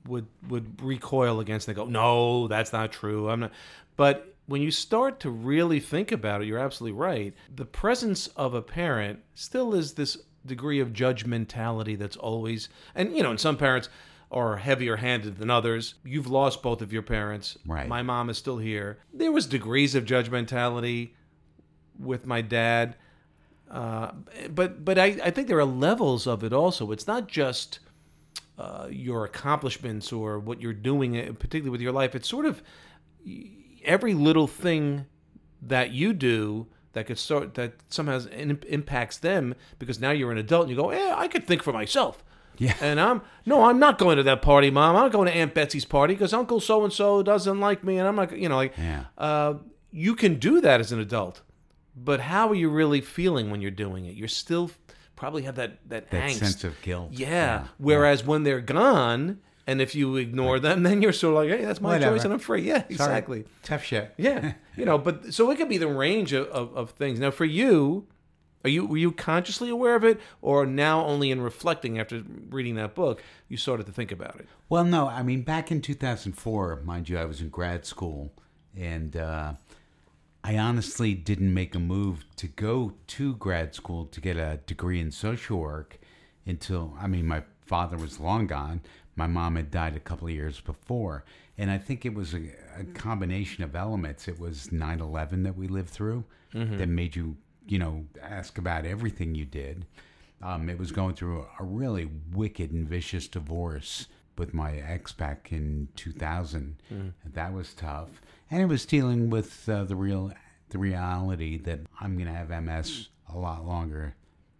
would 0.05 0.27
would 0.49 0.81
recoil 0.81 1.39
against. 1.39 1.67
It. 1.67 1.73
They 1.73 1.81
go, 1.81 1.85
no, 1.85 2.49
that's 2.49 2.73
not 2.73 2.91
true. 2.91 3.29
I'm 3.29 3.39
not. 3.41 3.51
But 3.95 4.32
when 4.45 4.61
you 4.61 4.71
start 4.71 5.19
to 5.21 5.29
really 5.29 5.79
think 5.79 6.11
about 6.11 6.41
it, 6.41 6.47
you're 6.47 6.59
absolutely 6.59 6.97
right. 6.99 7.33
The 7.53 7.65
presence 7.65 8.27
of 8.27 8.53
a 8.53 8.61
parent 8.61 9.19
still 9.33 9.73
is 9.73 9.93
this 9.93 10.17
degree 10.45 10.79
of 10.79 10.89
judgmentality 10.89 11.97
that's 11.97 12.17
always, 12.17 12.67
and 12.93 13.15
you 13.15 13.23
know, 13.23 13.31
and 13.31 13.39
some 13.39 13.57
parents 13.57 13.89
are 14.31 14.57
heavier 14.57 14.97
handed 14.97 15.37
than 15.37 15.49
others. 15.49 15.95
You've 16.03 16.27
lost 16.27 16.61
both 16.61 16.81
of 16.81 16.91
your 16.91 17.03
parents. 17.03 17.57
Right. 17.65 17.87
My 17.87 18.01
mom 18.01 18.29
is 18.29 18.37
still 18.37 18.57
here. 18.57 18.97
There 19.13 19.31
was 19.31 19.45
degrees 19.45 19.95
of 19.95 20.05
judgmentality 20.05 21.11
with 21.97 22.25
my 22.25 22.41
dad. 22.41 22.95
Uh, 23.69 24.11
but 24.49 24.83
but 24.83 24.97
I, 24.97 25.17
I 25.23 25.31
think 25.31 25.47
there 25.47 25.59
are 25.59 25.65
levels 25.65 26.27
of 26.27 26.43
it 26.43 26.51
also. 26.51 26.91
It's 26.91 27.07
not 27.07 27.27
just 27.27 27.79
uh, 28.57 28.87
your 28.89 29.23
accomplishments 29.23 30.11
or 30.11 30.37
what 30.39 30.61
you're 30.61 30.73
doing, 30.73 31.13
particularly 31.35 31.69
with 31.69 31.81
your 31.81 31.91
life. 31.91 32.13
It's 32.13 32.27
sort 32.27 32.45
of 32.45 32.61
every 33.85 34.13
little 34.13 34.47
thing 34.47 35.05
that 35.61 35.91
you 35.91 36.13
do 36.13 36.67
that 36.93 37.07
could 37.07 37.17
start 37.17 37.55
that 37.55 37.73
somehow 37.89 38.19
in, 38.31 38.59
impacts 38.67 39.17
them 39.17 39.55
because 39.79 39.99
now 39.99 40.11
you're 40.11 40.31
an 40.31 40.37
adult 40.37 40.63
and 40.63 40.69
you 40.69 40.75
go, 40.75 40.91
yeah, 40.91 41.15
I 41.17 41.27
could 41.27 41.47
think 41.47 41.63
for 41.63 41.73
myself. 41.73 42.23
Yeah. 42.59 42.75
And 42.81 42.99
I'm 42.99 43.21
no, 43.47 43.63
I'm 43.63 43.79
not 43.79 43.97
going 43.97 44.17
to 44.17 44.23
that 44.23 44.41
party, 44.43 44.69
mom. 44.69 44.95
I'm 44.95 45.03
not 45.03 45.11
going 45.11 45.27
to 45.27 45.33
Aunt 45.35 45.55
Betsy's 45.55 45.85
party 45.85 46.13
because 46.13 46.33
Uncle 46.33 46.59
so 46.59 46.83
and 46.83 46.93
so 46.93 47.23
doesn't 47.23 47.59
like 47.59 47.83
me, 47.83 47.97
and 47.97 48.07
I'm 48.07 48.15
not, 48.15 48.37
you 48.37 48.47
know, 48.47 48.57
like, 48.57 48.73
Yeah. 48.77 49.05
uh, 49.17 49.55
you 49.91 50.13
can 50.15 50.37
do 50.37 50.61
that 50.61 50.79
as 50.79 50.91
an 50.91 50.99
adult, 50.99 51.41
but 51.95 52.19
how 52.19 52.49
are 52.49 52.55
you 52.55 52.69
really 52.69 53.01
feeling 53.01 53.49
when 53.49 53.59
you're 53.61 53.71
doing 53.71 54.05
it? 54.05 54.13
You're 54.15 54.27
still 54.27 54.69
probably 55.15 55.43
have 55.43 55.55
that 55.55 55.79
that, 55.89 56.11
That 56.11 56.29
angst. 56.29 56.33
sense 56.39 56.63
of 56.63 56.79
guilt. 56.83 57.13
Yeah. 57.13 57.67
Whereas 57.79 58.23
when 58.23 58.43
they're 58.43 58.61
gone, 58.61 59.39
and 59.65 59.81
if 59.81 59.95
you 59.95 60.15
ignore 60.17 60.59
them, 60.59 60.83
then 60.83 61.01
you're 61.01 61.13
sort 61.13 61.35
of 61.35 61.49
like, 61.49 61.59
hey, 61.59 61.65
that's 61.65 61.79
my 61.81 61.93
Whatever. 61.93 62.15
choice, 62.15 62.25
and 62.25 62.33
I'm 62.33 62.39
free. 62.39 62.63
Yeah, 62.63 62.79
Sorry. 62.81 62.87
exactly. 62.91 63.45
Tough 63.63 63.83
shit. 63.83 64.13
Yeah, 64.17 64.53
you 64.77 64.85
know, 64.85 64.97
but 64.97 65.33
so 65.33 65.49
it 65.51 65.57
could 65.57 65.69
be 65.69 65.77
the 65.77 65.87
range 65.87 66.33
of, 66.33 66.47
of, 66.47 66.75
of 66.75 66.89
things. 66.91 67.19
Now, 67.19 67.31
for 67.31 67.45
you, 67.45 68.07
are 68.63 68.69
you 68.69 68.85
were 68.85 68.97
you 68.97 69.11
consciously 69.11 69.69
aware 69.69 69.95
of 69.95 70.03
it, 70.03 70.19
or 70.41 70.65
now 70.65 71.05
only 71.05 71.31
in 71.31 71.41
reflecting 71.41 71.99
after 71.99 72.23
reading 72.49 72.75
that 72.75 72.95
book, 72.95 73.21
you 73.47 73.57
started 73.57 73.85
to 73.87 73.91
think 73.91 74.11
about 74.11 74.39
it? 74.39 74.47
Well, 74.69 74.83
no, 74.85 75.07
I 75.07 75.23
mean, 75.23 75.41
back 75.41 75.71
in 75.71 75.81
2004, 75.81 76.81
mind 76.83 77.09
you, 77.09 77.17
I 77.17 77.25
was 77.25 77.41
in 77.41 77.49
grad 77.49 77.85
school, 77.85 78.31
and 78.77 79.15
uh, 79.15 79.53
I 80.43 80.57
honestly 80.57 81.13
didn't 81.13 81.53
make 81.53 81.75
a 81.75 81.79
move 81.79 82.25
to 82.37 82.47
go 82.47 82.93
to 83.07 83.35
grad 83.35 83.75
school 83.75 84.05
to 84.07 84.19
get 84.21 84.35
a 84.37 84.59
degree 84.65 84.99
in 84.99 85.11
social 85.11 85.59
work 85.59 85.99
until, 86.45 86.95
I 86.99 87.07
mean, 87.07 87.27
my 87.27 87.43
father 87.61 87.95
was 87.97 88.19
long 88.19 88.47
gone. 88.47 88.81
My 89.15 89.27
mom 89.27 89.55
had 89.55 89.69
died 89.71 89.95
a 89.95 89.99
couple 89.99 90.27
of 90.27 90.33
years 90.33 90.59
before. 90.59 91.23
And 91.57 91.69
I 91.69 91.77
think 91.77 92.05
it 92.05 92.13
was 92.15 92.33
a, 92.33 92.51
a 92.79 92.83
combination 92.95 93.63
of 93.63 93.75
elements. 93.75 94.27
It 94.27 94.39
was 94.39 94.71
9 94.71 94.99
11 94.99 95.43
that 95.43 95.55
we 95.55 95.67
lived 95.67 95.89
through 95.89 96.23
that 96.77 96.87
made 96.89 97.15
you, 97.15 97.37
you 97.67 97.79
know, 97.79 98.05
ask 98.21 98.57
about 98.57 98.85
everything 98.85 99.33
you 99.35 99.45
did. 99.45 99.85
Um, 100.41 100.69
it 100.69 100.77
was 100.77 100.91
going 100.91 101.15
through 101.15 101.45
a 101.59 101.63
really 101.63 102.09
wicked 102.31 102.71
and 102.71 102.87
vicious 102.87 103.27
divorce 103.27 104.07
with 104.37 104.53
my 104.53 104.73
ex 104.77 105.11
back 105.13 105.51
in 105.51 105.87
2000. 105.95 106.75
That 107.33 107.53
was 107.53 107.73
tough, 107.73 108.09
and 108.51 108.61
it 108.61 108.65
was 108.65 108.85
dealing 108.85 109.29
with 109.29 109.69
uh, 109.69 109.83
the 109.83 109.95
real, 109.95 110.31
the 110.69 110.77
reality 110.79 111.57
that 111.59 111.79
I'm 112.01 112.15
going 112.15 112.27
to 112.27 112.33
have 112.33 112.49
MS 112.49 113.09
a 113.33 113.37
lot 113.37 113.65
longer 113.65 114.15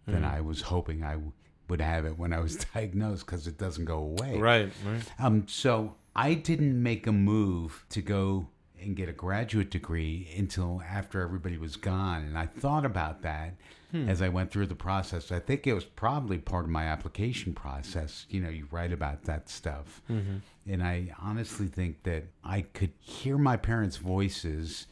than 0.06 0.24
I 0.24 0.40
was 0.40 0.62
hoping 0.62 1.02
I 1.02 1.12
w- 1.12 1.32
would 1.68 1.80
have 1.80 2.04
it 2.04 2.18
when 2.18 2.32
I 2.32 2.40
was 2.40 2.56
diagnosed 2.74 3.26
because 3.26 3.46
it 3.46 3.58
doesn't 3.58 3.84
go 3.84 3.98
away. 3.98 4.38
Right, 4.38 4.72
right. 4.86 5.02
Um, 5.18 5.46
so 5.48 5.96
I 6.14 6.34
didn't 6.34 6.80
make 6.82 7.06
a 7.06 7.12
move 7.12 7.84
to 7.90 8.02
go 8.02 8.48
and 8.80 8.96
get 8.96 9.08
a 9.08 9.12
graduate 9.12 9.70
degree 9.70 10.28
until 10.36 10.82
after 10.88 11.20
everybody 11.22 11.56
was 11.56 11.76
gone. 11.76 12.22
And 12.22 12.38
I 12.38 12.46
thought 12.46 12.84
about 12.84 13.22
that 13.22 13.54
hmm. 13.90 14.08
as 14.08 14.20
I 14.22 14.28
went 14.28 14.50
through 14.50 14.66
the 14.66 14.74
process. 14.74 15.32
I 15.32 15.40
think 15.40 15.66
it 15.66 15.72
was 15.72 15.84
probably 15.84 16.38
part 16.38 16.64
of 16.64 16.70
my 16.70 16.84
application 16.84 17.54
process. 17.54 18.26
You 18.28 18.40
know, 18.40 18.50
you 18.50 18.68
write 18.70 18.92
about 18.92 19.24
that 19.24 19.48
stuff. 19.48 20.02
Mm-hmm. 20.10 20.36
And 20.70 20.82
I 20.82 21.14
honestly 21.20 21.66
think 21.66 22.02
that 22.04 22.24
I 22.44 22.62
could 22.62 22.92
hear 23.00 23.38
my 23.38 23.56
parents' 23.56 23.96
voices 23.96 24.86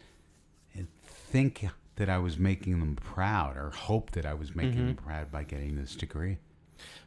and 0.74 0.88
think 1.04 1.66
that 1.96 2.08
I 2.08 2.18
was 2.18 2.38
making 2.38 2.80
them 2.80 2.96
proud 2.96 3.56
or 3.56 3.70
hope 3.70 4.12
that 4.12 4.26
I 4.26 4.34
was 4.34 4.56
making 4.56 4.86
them 4.86 4.96
mm-hmm. 4.96 5.06
proud 5.06 5.30
by 5.30 5.44
getting 5.44 5.76
this 5.76 5.94
degree. 5.94 6.38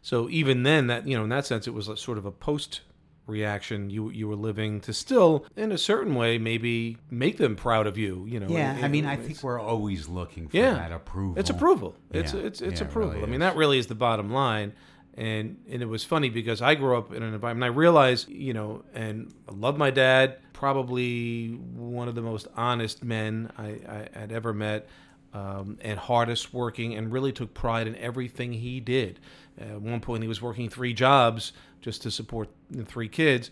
So 0.01 0.29
even 0.29 0.63
then, 0.63 0.88
that 0.88 1.07
you 1.07 1.17
know, 1.17 1.23
in 1.23 1.29
that 1.29 1.45
sense, 1.45 1.67
it 1.67 1.73
was 1.73 1.88
a 1.88 1.97
sort 1.97 2.17
of 2.17 2.25
a 2.25 2.31
post 2.31 2.81
reaction. 3.27 3.89
You 3.89 4.09
you 4.11 4.27
were 4.27 4.35
living 4.35 4.81
to 4.81 4.93
still, 4.93 5.45
in 5.55 5.71
a 5.71 5.77
certain 5.77 6.13
way, 6.15 6.38
maybe 6.38 6.97
make 7.09 7.38
them 7.38 7.55
proud 7.55 7.88
of 7.88 7.97
you. 7.97 8.25
You 8.27 8.39
know. 8.39 8.47
Yeah, 8.49 8.77
in- 8.77 8.85
I 8.85 8.88
mean, 8.88 9.03
in 9.05 9.09
I 9.09 9.15
think 9.15 9.41
we're 9.43 9.59
always 9.59 10.07
looking 10.07 10.47
for 10.47 10.57
yeah 10.57 10.73
that 10.75 10.91
approval. 10.91 11.39
It's 11.39 11.49
approval. 11.49 11.95
It's 12.11 12.33
Yeah, 12.33 12.41
it's 12.41 12.61
it's 12.61 12.79
yeah, 12.81 12.85
it 12.85 12.89
approval. 12.89 13.13
really 13.13 13.23
I 13.23 13.27
mean, 13.27 13.39
that 13.39 13.55
really 13.55 13.77
is 13.79 13.88
the 13.88 13.95
bottom 13.95 14.31
line. 14.31 14.73
And 15.17 15.57
and 15.69 15.81
it 15.81 15.85
was 15.85 16.03
funny 16.03 16.29
because 16.29 16.61
I 16.61 16.75
grew 16.75 16.97
up 16.97 17.13
in 17.13 17.23
an 17.23 17.33
environment. 17.33 17.63
I 17.71 17.73
realized, 17.75 18.27
you 18.29 18.53
know, 18.53 18.83
and 18.93 19.33
I 19.49 19.53
love 19.53 19.77
my 19.77 19.89
dad. 19.89 20.38
Probably 20.51 21.49
one 21.49 22.09
of 22.09 22.15
the 22.15 22.21
most 22.21 22.47
honest 22.57 23.01
men 23.03 23.49
I, 23.57 23.79
I 24.13 24.19
had 24.19 24.31
ever 24.33 24.53
met, 24.53 24.88
um, 25.36 25.78
and 25.82 26.00
hardest 26.00 26.54
working, 26.54 26.95
and 26.95 27.12
really 27.12 27.34
took 27.34 27.54
pride 27.54 27.88
in 27.88 27.95
everything 27.98 28.54
he 28.54 28.80
did. 28.80 29.19
At 29.60 29.82
one 29.82 30.00
point, 30.00 30.24
he 30.24 30.30
was 30.30 30.41
working 30.41 30.69
three 30.69 30.93
jobs 30.93 31.52
just 31.82 32.02
to 32.04 32.12
support 32.12 32.50
the 32.71 32.86
three 32.86 33.10
kids. 33.10 33.52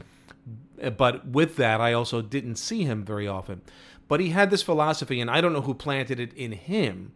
But 0.97 1.27
with 1.27 1.57
that, 1.57 1.81
I 1.81 1.93
also 1.93 2.21
didn't 2.21 2.55
see 2.55 2.83
him 2.83 3.03
very 3.03 3.27
often. 3.27 3.61
But 4.07 4.19
he 4.21 4.29
had 4.29 4.49
this 4.49 4.61
philosophy, 4.63 5.19
and 5.19 5.29
I 5.29 5.41
don't 5.41 5.53
know 5.53 5.61
who 5.61 5.73
planted 5.73 6.19
it 6.19 6.33
in 6.33 6.53
him, 6.53 7.13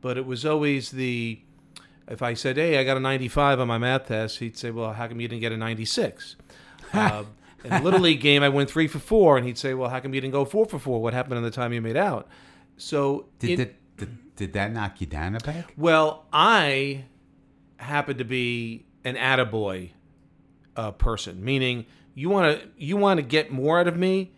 but 0.00 0.16
it 0.16 0.26
was 0.26 0.44
always 0.44 0.90
the 0.90 1.40
if 2.08 2.22
I 2.22 2.34
said, 2.34 2.56
"Hey, 2.56 2.78
I 2.78 2.84
got 2.84 2.96
a 2.96 3.00
95 3.00 3.60
on 3.60 3.68
my 3.68 3.78
math 3.78 4.08
test," 4.08 4.38
he'd 4.40 4.58
say, 4.58 4.72
"Well, 4.72 4.92
how 4.92 5.06
come 5.06 5.20
you 5.20 5.28
didn't 5.28 5.40
get 5.42 5.52
a 5.52 5.56
96?" 5.56 6.36
uh, 6.92 7.24
in 7.64 7.72
a 7.72 7.82
little 7.82 8.00
league 8.00 8.20
game, 8.20 8.42
I 8.42 8.48
went 8.48 8.70
three 8.70 8.88
for 8.88 8.98
four, 8.98 9.36
and 9.36 9.46
he'd 9.46 9.58
say, 9.58 9.74
"Well, 9.74 9.88
how 9.90 10.00
come 10.00 10.14
you 10.14 10.20
didn't 10.20 10.32
go 10.32 10.44
four 10.44 10.66
for 10.66 10.78
four? 10.80 11.00
What 11.00 11.14
happened 11.14 11.36
in 11.38 11.44
the 11.44 11.50
time 11.50 11.72
you 11.72 11.80
made 11.80 11.96
out?" 11.96 12.28
So, 12.76 13.26
Did, 13.38 13.60
it- 13.60 13.79
did, 14.40 14.52
that 14.54 14.72
knock 14.72 15.00
you 15.00 15.06
down 15.06 15.36
a 15.36 15.40
peg? 15.40 15.64
well, 15.76 16.24
I 16.32 17.04
happen 17.76 18.18
to 18.18 18.24
be 18.24 18.86
an 19.04 19.14
attaboy 19.16 19.90
uh, 20.76 20.90
person, 20.92 21.44
meaning 21.44 21.86
you 22.14 22.28
want 22.30 22.60
to 22.60 22.68
you 22.76 22.96
want 22.96 23.18
to 23.18 23.22
get 23.22 23.52
more 23.52 23.78
out 23.80 23.86
of 23.88 23.96
me, 23.96 24.32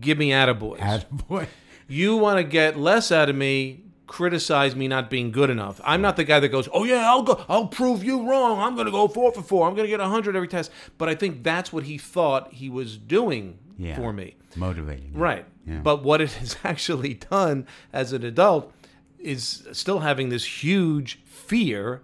give 0.00 0.16
me 0.18 0.30
attaboys. 0.30 0.78
Attaboy. 0.78 1.46
you 1.88 2.16
want 2.16 2.38
to 2.38 2.44
get 2.44 2.78
less 2.78 3.10
out 3.12 3.28
of 3.28 3.36
me 3.36 3.84
criticize 4.06 4.74
me 4.74 4.88
not 4.88 5.10
being 5.10 5.30
good 5.30 5.50
enough 5.50 5.82
i'm 5.84 6.00
not 6.00 6.16
the 6.16 6.24
guy 6.24 6.40
that 6.40 6.48
goes 6.48 6.66
oh 6.72 6.82
yeah 6.84 7.06
i'll 7.10 7.22
go 7.22 7.44
i'll 7.46 7.66
prove 7.66 8.02
you 8.02 8.26
wrong 8.26 8.58
i'm 8.58 8.74
going 8.74 8.86
to 8.86 8.90
go 8.90 9.06
four 9.06 9.30
for 9.32 9.42
four 9.42 9.68
i'm 9.68 9.74
going 9.74 9.84
to 9.84 9.90
get 9.90 10.00
100 10.00 10.34
every 10.34 10.48
test 10.48 10.70
but 10.96 11.10
i 11.10 11.14
think 11.14 11.42
that's 11.42 11.74
what 11.74 11.84
he 11.84 11.98
thought 11.98 12.50
he 12.54 12.70
was 12.70 12.96
doing 12.96 13.58
Yeah. 13.76 13.96
for 13.96 14.14
me 14.14 14.36
Motivating. 14.56 15.12
right 15.12 15.44
Yeah. 15.66 15.80
but 15.80 16.02
what 16.02 16.22
it 16.22 16.32
has 16.40 16.56
actually 16.64 17.14
done 17.14 17.66
as 17.92 18.14
an 18.14 18.24
adult 18.24 18.72
is 19.18 19.66
still 19.72 20.00
having 20.00 20.28
this 20.28 20.62
huge 20.62 21.20
fear 21.24 22.02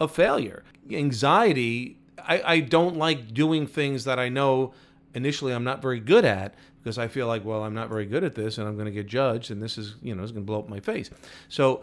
of 0.00 0.10
failure. 0.12 0.64
Anxiety 0.90 1.98
I, 2.28 2.42
I 2.44 2.60
don't 2.60 2.96
like 2.96 3.32
doing 3.32 3.66
things 3.66 4.04
that 4.04 4.18
i 4.18 4.28
know 4.28 4.72
initially 5.14 5.52
i'm 5.52 5.64
not 5.64 5.82
very 5.82 6.00
good 6.00 6.24
at 6.24 6.54
because 6.80 6.98
i 6.98 7.08
feel 7.08 7.26
like 7.26 7.44
well 7.44 7.62
i'm 7.62 7.74
not 7.74 7.88
very 7.88 8.06
good 8.06 8.24
at 8.24 8.34
this 8.34 8.58
and 8.58 8.68
i'm 8.68 8.74
going 8.74 8.86
to 8.86 8.92
get 8.92 9.06
judged 9.06 9.50
and 9.50 9.62
this 9.62 9.78
is 9.78 9.96
you 10.02 10.14
know 10.14 10.22
is 10.22 10.32
going 10.32 10.44
to 10.44 10.46
blow 10.46 10.60
up 10.60 10.68
my 10.68 10.80
face. 10.80 11.10
So 11.48 11.82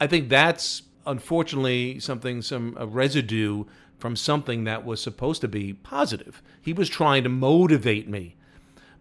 i 0.00 0.06
think 0.06 0.28
that's 0.28 0.82
unfortunately 1.06 2.00
something 2.00 2.42
some 2.42 2.76
residue 2.78 3.64
from 3.98 4.16
something 4.16 4.64
that 4.64 4.84
was 4.84 5.00
supposed 5.00 5.40
to 5.40 5.48
be 5.48 5.72
positive. 5.72 6.42
He 6.60 6.74
was 6.74 6.90
trying 6.90 7.22
to 7.22 7.30
motivate 7.30 8.06
me. 8.06 8.36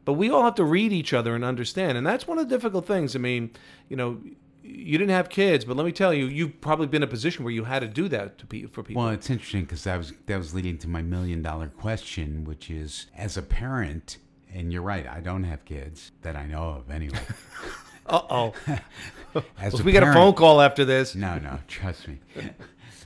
But 0.05 0.13
we 0.13 0.29
all 0.29 0.43
have 0.43 0.55
to 0.55 0.63
read 0.63 0.93
each 0.93 1.13
other 1.13 1.35
and 1.35 1.43
understand 1.43 1.97
and 1.97 2.05
that's 2.05 2.27
one 2.27 2.37
of 2.37 2.47
the 2.47 2.55
difficult 2.55 2.85
things. 2.85 3.15
I 3.15 3.19
mean 3.19 3.51
you 3.89 3.95
know 3.97 4.21
you 4.67 4.97
didn't 4.97 5.11
have 5.11 5.29
kids, 5.29 5.65
but 5.65 5.77
let 5.77 5.85
me 5.85 5.91
tell 5.91 6.13
you, 6.13 6.25
you've 6.25 6.59
probably 6.61 6.87
been 6.87 7.03
in 7.03 7.07
a 7.07 7.11
position 7.11 7.43
where 7.43 7.53
you 7.53 7.65
had 7.65 7.79
to 7.79 7.87
do 7.87 8.07
that 8.09 8.37
to 8.39 8.45
pe- 8.45 8.65
for 8.65 8.83
people. 8.83 9.03
Well, 9.03 9.11
it's 9.11 9.29
interesting 9.29 9.61
because 9.61 9.83
that 9.83 9.97
was 9.97 10.13
that 10.25 10.37
was 10.37 10.53
leading 10.53 10.77
to 10.79 10.87
my 10.87 11.01
million 11.01 11.41
dollar 11.41 11.67
question, 11.67 12.43
which 12.43 12.69
is 12.69 13.07
as 13.15 13.37
a 13.37 13.41
parent, 13.41 14.17
and 14.53 14.73
you're 14.73 14.81
right, 14.81 15.07
I 15.07 15.19
don't 15.19 15.43
have 15.43 15.65
kids 15.65 16.11
that 16.23 16.35
I 16.35 16.45
know 16.45 16.69
of 16.69 16.89
anyway. 16.89 17.19
uh 18.07 18.21
oh, 18.29 18.53
As 19.59 19.83
we 19.83 19.91
got 19.91 20.03
a 20.03 20.13
phone 20.13 20.33
call 20.33 20.61
after 20.61 20.85
this. 20.85 21.15
No, 21.15 21.37
no, 21.37 21.59
trust 21.67 22.07
me. 22.07 22.19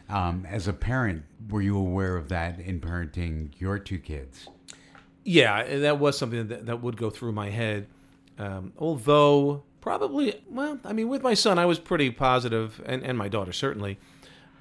Um, 0.10 0.48
as 0.50 0.68
a 0.68 0.74
parent, 0.74 1.24
were 1.50 1.62
you 1.62 1.78
aware 1.78 2.18
of 2.18 2.30
that 2.30 2.60
in 2.60 2.82
parenting 2.82 3.52
your 3.60 3.78
two 3.78 4.00
kids? 4.00 4.48
Yeah, 5.24 5.78
that 5.82 6.00
was 6.00 6.18
something 6.18 6.48
that, 6.48 6.66
that 6.66 6.82
would 6.82 6.98
go 6.98 7.12
through 7.12 7.34
my 7.34 7.52
head. 7.52 7.86
Um, 8.40 8.74
although, 8.80 9.64
probably, 9.82 10.42
well, 10.50 10.80
I 10.84 10.94
mean, 10.94 11.10
with 11.10 11.22
my 11.22 11.34
son, 11.34 11.58
I 11.60 11.66
was 11.66 11.80
pretty 11.80 12.10
positive, 12.12 12.82
and, 12.86 13.04
and 13.04 13.18
my 13.18 13.28
daughter 13.28 13.54
certainly. 13.54 13.98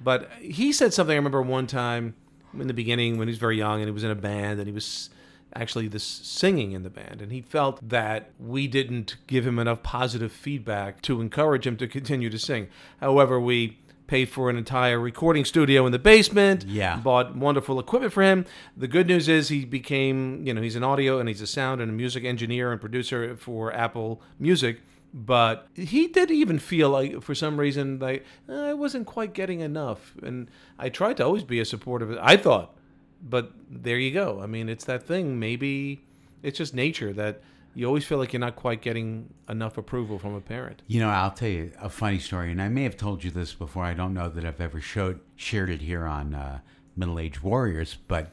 But 0.01 0.29
he 0.39 0.71
said 0.71 0.93
something 0.93 1.13
I 1.13 1.17
remember 1.17 1.41
one 1.41 1.67
time 1.67 2.15
in 2.57 2.67
the 2.67 2.73
beginning 2.73 3.17
when 3.17 3.27
he 3.27 3.31
was 3.31 3.37
very 3.37 3.57
young 3.57 3.79
and 3.79 3.87
he 3.87 3.91
was 3.91 4.03
in 4.03 4.11
a 4.11 4.15
band 4.15 4.59
and 4.59 4.67
he 4.67 4.73
was 4.73 5.09
actually 5.55 5.87
this 5.87 6.03
singing 6.03 6.71
in 6.73 6.83
the 6.83 6.89
band 6.89 7.21
and 7.21 7.31
he 7.31 7.41
felt 7.41 7.87
that 7.87 8.31
we 8.39 8.67
didn't 8.67 9.17
give 9.27 9.45
him 9.45 9.57
enough 9.57 9.81
positive 9.81 10.31
feedback 10.31 11.01
to 11.01 11.21
encourage 11.21 11.65
him 11.65 11.75
to 11.75 11.87
continue 11.87 12.29
to 12.29 12.39
sing. 12.39 12.67
However, 12.99 13.39
we 13.39 13.79
paid 14.09 14.27
for 14.27 14.49
an 14.49 14.57
entire 14.57 14.99
recording 14.99 15.45
studio 15.45 15.85
in 15.85 15.91
the 15.91 15.99
basement. 15.99 16.65
Yeah. 16.65 16.97
Bought 16.97 17.35
wonderful 17.35 17.79
equipment 17.79 18.11
for 18.11 18.23
him. 18.23 18.45
The 18.75 18.87
good 18.87 19.07
news 19.07 19.29
is 19.29 19.49
he 19.49 19.65
became, 19.65 20.45
you 20.45 20.53
know, 20.53 20.61
he's 20.61 20.75
an 20.75 20.83
audio 20.83 21.19
and 21.19 21.29
he's 21.29 21.41
a 21.41 21.47
sound 21.47 21.79
and 21.79 21.91
a 21.91 21.93
music 21.93 22.23
engineer 22.25 22.71
and 22.71 22.81
producer 22.81 23.35
for 23.35 23.71
Apple 23.71 24.19
Music. 24.39 24.79
But 25.13 25.67
he 25.73 26.07
did 26.07 26.29
even 26.29 26.59
feel 26.59 26.89
like, 26.89 27.21
for 27.23 27.33
some 27.33 27.59
reason, 27.59 27.97
like 27.99 28.25
"Eh, 28.47 28.53
I 28.53 28.73
wasn't 28.73 29.07
quite 29.07 29.33
getting 29.33 29.61
enough. 29.61 30.13
And 30.21 30.49
I 30.77 30.89
tried 30.89 31.17
to 31.17 31.25
always 31.25 31.43
be 31.43 31.59
a 31.59 31.65
supportive. 31.65 32.15
I 32.21 32.37
thought, 32.37 32.75
but 33.21 33.53
there 33.69 33.97
you 33.97 34.11
go. 34.11 34.39
I 34.41 34.45
mean, 34.45 34.69
it's 34.69 34.85
that 34.85 35.03
thing. 35.03 35.39
Maybe 35.39 36.01
it's 36.43 36.57
just 36.57 36.73
nature 36.73 37.11
that 37.13 37.41
you 37.75 37.85
always 37.87 38.05
feel 38.05 38.17
like 38.17 38.33
you're 38.33 38.39
not 38.39 38.55
quite 38.55 38.81
getting 38.81 39.33
enough 39.47 39.77
approval 39.77 40.19
from 40.19 40.35
a 40.35 40.41
parent. 40.41 40.81
You 40.87 40.99
know, 40.99 41.09
I'll 41.09 41.31
tell 41.31 41.49
you 41.49 41.71
a 41.79 41.89
funny 41.89 42.19
story, 42.19 42.51
and 42.51 42.61
I 42.61 42.67
may 42.67 42.83
have 42.83 42.97
told 42.97 43.23
you 43.23 43.31
this 43.31 43.53
before. 43.53 43.83
I 43.83 43.93
don't 43.93 44.13
know 44.13 44.29
that 44.29 44.45
I've 44.45 44.61
ever 44.61 44.81
showed 44.81 45.19
shared 45.35 45.69
it 45.69 45.81
here 45.81 46.05
on 46.05 46.35
uh, 46.35 46.59
Middle 46.95 47.19
Age 47.19 47.41
Warriors, 47.41 47.97
but 48.07 48.31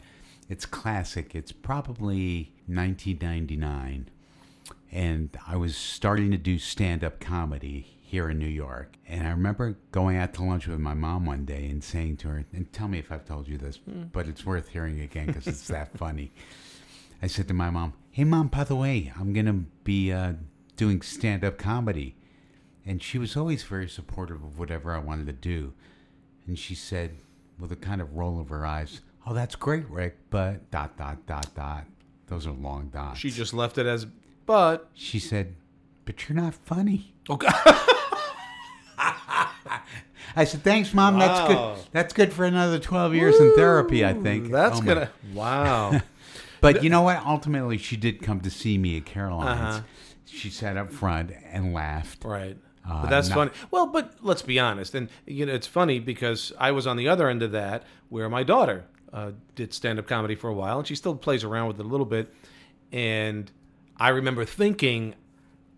it's 0.49 0.67
classic. 0.67 1.35
It's 1.35 1.53
probably 1.53 2.53
1999, 2.67 4.09
and 4.93 5.37
I 5.47 5.57
was 5.57 5.77
starting 5.77 6.31
to 6.31 6.37
do 6.37 6.59
stand 6.59 7.05
up 7.05 7.21
comedy 7.21 7.97
here 8.03 8.31
in 8.31 8.39
New 8.39 8.47
York. 8.47 8.97
And 9.09 9.27
I 9.27 9.31
remember 9.31 9.77
going 9.91 10.17
out 10.17 10.33
to 10.35 10.45
lunch 10.45 10.69
with 10.69 10.79
my 10.79 10.95
mom 10.95 11.27
one 11.27 11.45
day 11.45 11.67
and 11.69 11.83
saying 11.83 12.19
to 12.19 12.29
her, 12.29 12.45
and 12.53 12.73
tell 12.73 12.87
me 12.89 12.99
if 12.99 13.11
I've 13.11 13.25
told 13.25 13.49
you 13.49 13.59
this, 13.59 13.79
but 14.13 14.29
it's 14.29 14.47
worth 14.47 14.69
hearing 14.69 15.01
again 15.01 15.27
because 15.27 15.47
it's 15.47 15.67
that 15.69 15.97
funny. 15.99 16.33
I 17.21 17.27
said 17.27 17.49
to 17.49 17.55
my 17.55 17.71
mom, 17.71 17.95
"Hey, 18.11 18.25
mom, 18.25 18.49
by 18.49 18.65
the 18.65 18.77
way, 18.77 19.13
I'm 19.19 19.33
gonna 19.33 19.65
be 19.85 20.13
uh, 20.13 20.35
doing 20.77 21.01
stand-up 21.03 21.59
comedy," 21.59 22.15
and 22.85 23.03
she 23.03 23.19
was 23.19 23.37
always 23.37 23.63
very 23.63 23.89
supportive 23.89 24.43
of 24.45 24.59
whatever 24.59 24.93
I 24.95 24.99
wanted 24.99 25.27
to 25.27 25.33
do. 25.33 25.73
And 26.47 26.59
she 26.59 26.75
said, 26.75 27.17
with 27.59 27.73
a 27.73 27.77
kind 27.77 28.01
of 28.01 28.15
roll 28.15 28.39
of 28.39 28.51
her 28.51 28.67
eyes, 28.67 29.01
"Oh, 29.27 29.33
that's 29.35 29.57
great, 29.57 29.89
Rick, 29.91 30.19
but 30.31 30.71
dot 30.71 30.97
dot 30.97 31.27
dot 31.27 31.55
dot. 31.55 31.87
Those 32.27 32.47
are 32.47 32.53
long 32.53 32.89
dots." 32.89 33.19
She 33.19 33.31
just 33.31 33.55
left 33.55 33.79
it 33.79 33.87
as, 33.87 34.07
but 34.47 34.89
she 34.95 35.19
said, 35.19 35.55
"But 36.05 36.29
you're 36.29 36.37
not 36.37 36.55
funny." 36.55 37.15
okay. 37.29 37.49
I 40.39 40.45
said, 40.45 40.63
"Thanks, 40.63 40.93
mom. 40.93 41.19
That's 41.19 41.41
Wow. 41.49 41.75
good. 41.77 41.85
That's 41.93 42.13
good 42.13 42.33
for 42.33 42.45
another 42.45 42.79
twelve 42.79 43.15
years 43.15 43.39
in 43.41 43.55
therapy, 43.55 44.05
I 44.05 44.13
think." 44.15 44.51
That's 44.51 44.79
Oh, 44.79 44.81
my 44.83 44.87
gonna 44.87 45.11
wow. 45.35 46.01
But 46.63 46.83
you 46.83 46.91
know 46.91 47.03
what? 47.03 47.25
Ultimately, 47.25 47.79
she 47.79 47.97
did 47.97 48.23
come 48.23 48.41
to 48.41 48.51
see 48.51 48.77
me 48.79 48.97
at 48.97 49.05
Caroline's. 49.05 49.77
Uh-huh. 49.77 49.81
She 50.25 50.51
sat 50.51 50.77
up 50.77 50.91
front 50.93 51.31
and 51.53 51.73
laughed. 51.73 52.25
Right. 52.25 52.57
Uh, 52.89 53.03
but 53.03 53.11
that's 53.11 53.29
funny. 53.29 53.51
Well, 53.71 53.87
but 53.87 54.15
let's 54.23 54.43
be 54.43 54.59
honest, 54.59 54.95
and 54.95 55.09
you 55.27 55.47
know, 55.47 55.53
it's 55.55 55.67
funny 55.67 55.99
because 56.01 56.53
I 56.59 56.73
was 56.73 56.87
on 56.87 56.97
the 56.97 57.09
other 57.09 57.29
end 57.29 57.43
of 57.43 57.53
that, 57.53 57.85
where 58.09 58.29
my 58.29 58.43
daughter 58.43 58.85
uh, 59.13 59.33
did 59.55 59.73
stand-up 59.75 60.07
comedy 60.07 60.35
for 60.35 60.49
a 60.49 60.55
while, 60.55 60.79
and 60.79 60.87
she 60.89 60.95
still 60.97 61.15
plays 61.15 61.45
around 61.45 61.69
with 61.69 61.79
it 61.81 61.87
a 61.87 61.89
little 61.89 62.07
bit. 62.07 62.33
And 62.93 63.51
I 63.99 64.11
remember 64.11 64.45
thinking, 64.45 65.15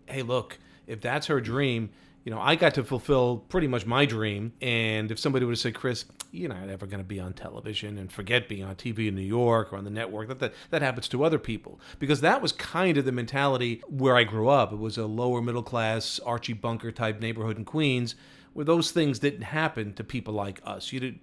"Hey, 0.05 0.21
look, 0.21 0.57
if 0.87 1.01
that's 1.01 1.27
her 1.27 1.39
dream, 1.39 1.89
you 2.29 2.35
know, 2.35 2.41
I 2.41 2.55
got 2.55 2.73
to 2.75 2.83
fulfill 2.83 3.37
pretty 3.49 3.67
much 3.67 3.85
my 3.85 4.05
dream. 4.05 4.53
And 4.61 5.09
if 5.09 5.17
somebody 5.19 5.45
would 5.45 5.53
have 5.53 5.59
said, 5.59 5.73
Chris, 5.73 6.05
you're 6.31 6.49
not 6.49 6.69
ever 6.69 6.85
going 6.85 6.99
to 6.99 7.07
be 7.07 7.19
on 7.19 7.33
television 7.33 7.97
and 7.97 8.11
forget 8.11 8.47
being 8.47 8.63
on 8.63 8.75
TV 8.75 9.07
in 9.07 9.15
New 9.15 9.21
York 9.21 9.71
or 9.71 9.77
on 9.77 9.83
the 9.83 9.89
network, 9.89 10.27
that, 10.27 10.39
that 10.39 10.53
that 10.69 10.81
happens 10.81 11.07
to 11.09 11.23
other 11.23 11.39
people. 11.39 11.79
Because 11.97 12.21
that 12.21 12.41
was 12.41 12.51
kind 12.51 12.97
of 12.97 13.05
the 13.05 13.11
mentality 13.11 13.81
where 13.87 14.15
I 14.15 14.25
grew 14.25 14.49
up. 14.49 14.73
It 14.73 14.79
was 14.79 14.97
a 14.97 15.05
lower 15.05 15.41
middle 15.41 15.63
class 15.63 16.19
Archie 16.25 16.53
Bunker 16.53 16.91
type 16.91 17.19
neighborhood 17.19 17.57
in 17.57 17.65
Queens, 17.65 18.15
where 18.53 18.65
those 18.65 18.91
things 18.91 19.19
didn't 19.19 19.43
happen 19.43 19.93
to 19.93 20.03
people 20.03 20.33
like 20.33 20.61
us. 20.65 20.91
You 20.91 20.99
did 20.99 21.19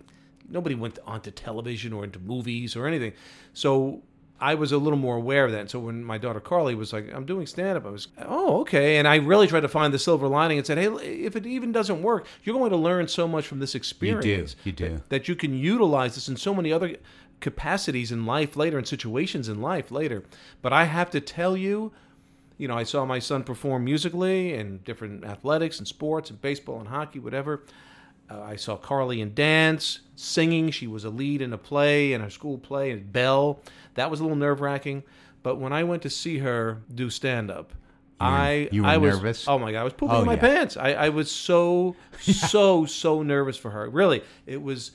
nobody 0.49 0.75
went 0.75 0.99
onto 1.05 1.31
television 1.31 1.93
or 1.93 2.05
into 2.05 2.19
movies 2.19 2.75
or 2.75 2.87
anything. 2.87 3.13
So 3.53 4.03
I 4.41 4.55
was 4.55 4.73
a 4.73 4.79
little 4.79 4.99
more 4.99 5.17
aware 5.17 5.45
of 5.47 5.53
that. 5.53 5.71
So 5.71 5.79
when 5.79 6.05
my 6.05 6.19
daughter 6.19 6.41
Carly 6.41 6.75
was 6.75 6.93
like, 6.93 7.13
"I'm 7.15 7.25
doing 7.25 7.47
stand 7.47 7.79
up," 7.79 7.87
I 7.87 7.91
was, 7.91 8.09
"Oh, 8.19 8.61
okay." 8.61 8.99
And 8.99 9.09
I 9.09 9.17
really 9.17 9.47
tried 9.47 9.61
to 9.61 9.69
find 9.69 9.95
the 9.95 9.99
silver 9.99 10.29
lining 10.29 10.59
and 10.59 10.67
said, 10.67 10.79
"Hey, 10.79 10.89
if 10.89 11.37
it 11.37 11.47
even 11.47 11.73
doesn't 11.73 12.03
work, 12.03 12.27
you're 12.45 12.57
going 12.57 12.71
to 12.71 12.77
learn 12.77 13.09
so 13.09 13.27
much 13.27 13.47
from 13.47 13.61
this 13.61 13.75
experience. 13.75 14.57
you 14.65 14.73
do. 14.73 14.89
That, 14.89 15.09
that 15.09 15.29
you 15.29 15.37
can 15.37 15.55
utilize 15.55 16.15
this 16.17 16.29
in 16.29 16.37
so 16.37 16.55
many 16.55 16.73
other 16.73 16.97
capacities 17.41 18.13
in 18.13 18.27
life 18.27 18.57
later, 18.57 18.79
and 18.79 18.87
situations 18.87 19.49
in 19.49 19.63
life 19.63 19.91
later." 19.91 20.23
But 20.63 20.73
I 20.73 20.85
have 20.85 21.11
to 21.11 21.21
tell 21.21 21.57
you. 21.57 21.93
You 22.59 22.69
know, 22.69 22.75
I 22.75 22.85
saw 22.85 23.05
my 23.05 23.19
son 23.19 23.45
perform 23.45 23.85
musically 23.85 24.55
and 24.55 24.83
different 24.83 25.25
athletics 25.25 25.79
and 25.79 25.87
sports 25.87 26.31
and 26.31 26.41
baseball 26.41 26.79
and 26.79 26.89
hockey, 26.89 27.19
whatever. 27.19 27.61
Uh, 28.29 28.41
I 28.43 28.57
saw 28.57 28.77
Carly 28.77 29.21
in 29.21 29.35
dance, 29.35 30.01
singing. 30.17 30.71
She 30.71 30.87
was 30.87 31.05
a 31.05 31.11
lead 31.11 31.41
in 31.41 31.53
a 31.53 31.59
play, 31.59 32.13
in 32.13 32.21
a 32.21 32.31
school 32.31 32.59
play, 32.59 32.93
at 32.93 33.13
Bell. 33.13 33.61
That 33.95 34.11
was 34.11 34.21
a 34.21 34.23
little 34.25 34.37
nerve 34.37 34.61
wracking. 34.61 35.05
But 35.43 35.57
when 35.57 35.73
I 35.73 35.85
went 35.85 36.03
to 36.03 36.11
see 36.11 36.39
her 36.39 36.83
do 36.93 37.09
stand 37.09 37.51
up, 37.51 37.73
I 38.19 38.69
you 38.73 38.83
were 38.83 38.89
I 38.89 38.97
was, 38.97 39.15
nervous? 39.17 39.47
Oh 39.47 39.59
my 39.59 39.73
god, 39.73 39.81
I 39.81 39.85
was 39.85 39.93
pooping 39.93 40.17
Oh, 40.17 40.21
in 40.21 40.27
my 40.27 40.35
yeah. 40.35 40.41
pants. 40.41 40.77
I, 40.77 40.93
I 40.93 41.09
was 41.11 41.31
so 41.31 41.95
so 42.21 42.87
so 42.87 43.23
nervous 43.23 43.57
for 43.57 43.71
her. 43.71 43.89
Really, 43.89 44.23
it 44.47 44.61
was. 44.63 44.93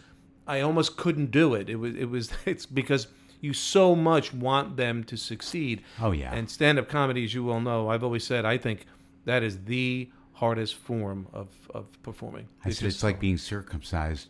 I 0.48 0.62
almost 0.62 0.98
couldn't 0.98 1.32
do 1.32 1.54
it. 1.54 1.70
It 1.70 1.76
was 1.76 1.96
it 1.96 2.10
was 2.10 2.32
it's 2.46 2.66
because 2.66 3.08
you 3.40 3.54
so 3.54 3.96
much 3.96 4.34
want 4.34 4.76
them 4.76 5.04
to 5.06 5.18
succeed. 5.18 5.84
Oh, 6.00 6.12
yeah. 6.12 6.34
And 6.34 6.50
stand 6.50 6.78
up 6.78 6.88
comedy, 6.90 7.24
as 7.24 7.34
you 7.34 7.44
well 7.44 7.60
know, 7.62 7.90
I've 7.90 8.04
always 8.04 8.24
said 8.24 8.44
I 8.44 8.58
think 8.58 8.86
that 9.26 9.42
is 9.44 9.64
the 9.66 10.10
hardest 10.42 10.74
form 10.76 11.28
of, 11.34 11.50
of 11.74 11.86
performing. 12.02 12.48
I 12.66 12.70
It's 12.70 12.80
said 12.80 12.88
it's 12.88 13.04
like 13.04 13.20
being 13.20 13.38
circumcised 13.38 14.28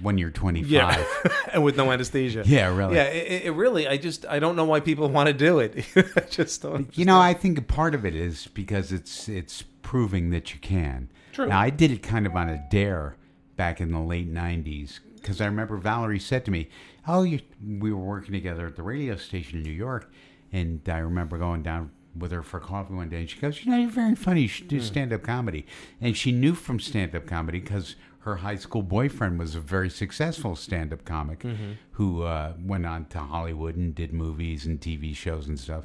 when 0.00 0.18
you're 0.18 0.30
25. 0.30 0.70
yeah, 0.70 1.04
and 1.54 1.64
with 1.64 1.76
no 1.76 1.90
anesthesia. 1.90 2.42
Yeah, 2.46 2.76
really. 2.76 2.96
Yeah, 2.96 3.04
it, 3.04 3.44
it 3.46 3.50
really. 3.52 3.88
I 3.88 3.96
just 3.96 4.26
I 4.26 4.38
don't 4.38 4.56
know 4.56 4.66
why 4.66 4.80
people 4.80 5.08
want 5.16 5.28
to 5.28 5.32
do 5.32 5.58
it. 5.60 5.86
I 6.16 6.20
just 6.28 6.60
don't. 6.62 6.96
You 6.98 7.06
know, 7.06 7.18
I 7.18 7.32
think 7.32 7.58
a 7.58 7.62
part 7.62 7.94
of 7.94 8.04
it 8.04 8.14
is 8.14 8.46
because 8.48 8.92
it's 8.92 9.28
it's 9.28 9.62
proving 9.82 10.30
that 10.30 10.52
you 10.52 10.60
can. 10.60 11.08
True. 11.32 11.46
Now, 11.48 11.60
I 11.60 11.70
did 11.70 11.90
it 11.90 12.02
kind 12.02 12.26
of 12.26 12.36
on 12.36 12.48
a 12.50 12.62
dare 12.70 13.16
back 13.56 13.80
in 13.80 13.90
the 13.90 14.00
late 14.00 14.30
'90s 14.32 15.00
because 15.16 15.40
I 15.40 15.46
remember 15.46 15.78
Valerie 15.78 16.20
said 16.20 16.44
to 16.44 16.50
me, 16.50 16.68
"Oh, 17.08 17.22
you, 17.22 17.40
we 17.80 17.90
were 17.90 18.04
working 18.04 18.32
together 18.32 18.66
at 18.66 18.76
the 18.76 18.82
radio 18.82 19.16
station 19.16 19.58
in 19.60 19.62
New 19.64 19.72
York," 19.86 20.12
and 20.52 20.86
I 20.88 20.98
remember 20.98 21.38
going 21.38 21.62
down 21.62 21.90
with 22.16 22.32
her 22.32 22.42
for 22.42 22.60
coffee 22.60 22.94
one 22.94 23.08
day, 23.08 23.20
and 23.20 23.30
she 23.30 23.38
goes, 23.38 23.64
"You 23.64 23.70
know, 23.72 23.78
you're 23.78 23.90
very 23.90 24.14
funny. 24.14 24.42
You 24.42 24.48
should 24.48 24.68
do 24.68 24.80
stand-up 24.80 25.22
comedy." 25.22 25.66
And 26.00 26.16
she 26.16 26.32
knew 26.32 26.54
from 26.54 26.78
stand-up 26.80 27.26
comedy 27.26 27.60
because 27.60 27.96
her 28.20 28.36
high 28.36 28.56
school 28.56 28.82
boyfriend 28.82 29.38
was 29.38 29.54
a 29.54 29.60
very 29.60 29.90
successful 29.90 30.56
stand-up 30.56 31.04
comic 31.04 31.44
who 31.92 32.22
uh, 32.22 32.54
went 32.64 32.86
on 32.86 33.04
to 33.06 33.18
Hollywood 33.18 33.76
and 33.76 33.94
did 33.94 34.12
movies 34.14 34.64
and 34.64 34.80
TV 34.80 35.14
shows 35.14 35.46
and 35.48 35.58
stuff. 35.60 35.84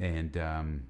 And 0.00 0.36
um, 0.38 0.82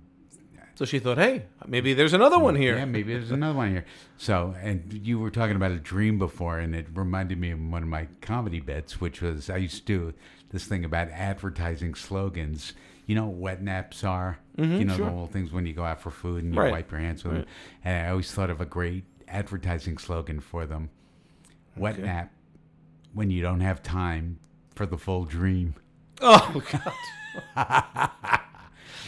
So 0.77 0.85
she 0.85 0.99
thought, 0.99 1.19
hey, 1.19 1.47
maybe 1.67 1.95
there's 1.95 2.13
another 2.13 2.39
one 2.39 2.55
here. 2.55 2.77
yeah, 2.77 2.85
maybe 2.85 3.15
there's 3.15 3.31
another 3.33 3.57
one 3.57 3.71
here. 3.71 3.85
So, 4.19 4.55
and 4.63 4.93
you 4.93 5.19
were 5.19 5.31
talking 5.31 5.57
about 5.57 5.73
a 5.73 5.79
dream 5.79 6.19
before, 6.19 6.59
and 6.59 6.75
it 6.75 6.87
reminded 6.95 7.39
me 7.41 7.51
of 7.51 7.61
one 7.61 7.83
of 7.83 7.89
my 7.89 8.07
comedy 8.21 8.61
bits, 8.61 9.01
which 9.01 9.21
was 9.23 9.49
I 9.51 9.57
used 9.57 9.87
to 9.87 9.99
do 10.11 10.15
this 10.51 10.67
thing 10.67 10.85
about 10.85 11.09
advertising 11.11 11.95
slogans. 11.95 12.75
You 13.07 13.15
know 13.15 13.27
what 13.27 13.37
wet 13.39 13.63
naps 13.63 14.05
are? 14.05 14.39
You 14.59 14.85
know 14.85 14.97
sure. 14.97 15.05
the 15.07 15.11
little 15.13 15.27
things 15.27 15.53
when 15.53 15.67
you 15.67 15.73
go 15.75 15.85
out 15.85 16.01
for 16.01 16.11
food 16.11 16.43
and 16.45 16.55
you 16.55 16.61
Right. 16.61 16.73
wipe 16.73 16.91
your 16.91 17.01
hands 17.01 17.23
with 17.25 17.35
them. 17.35 17.45
And 17.85 18.07
I 18.07 18.11
always 18.11 18.33
thought 18.33 18.51
of 18.51 18.61
a 18.61 18.65
great 18.67 19.05
advertising 19.29 19.99
slogan 19.99 20.41
for 20.41 20.67
them: 20.67 20.91
"Wet 21.77 21.95
Okay. 21.95 22.03
nap 22.03 22.33
when 23.13 23.31
you 23.31 23.43
don't 23.43 23.61
have 23.61 23.83
time 23.83 24.39
for 24.75 24.87
the 24.87 24.97
full 24.97 25.25
dream." 25.25 25.75
Oh 26.21 26.63
God. 26.73 28.11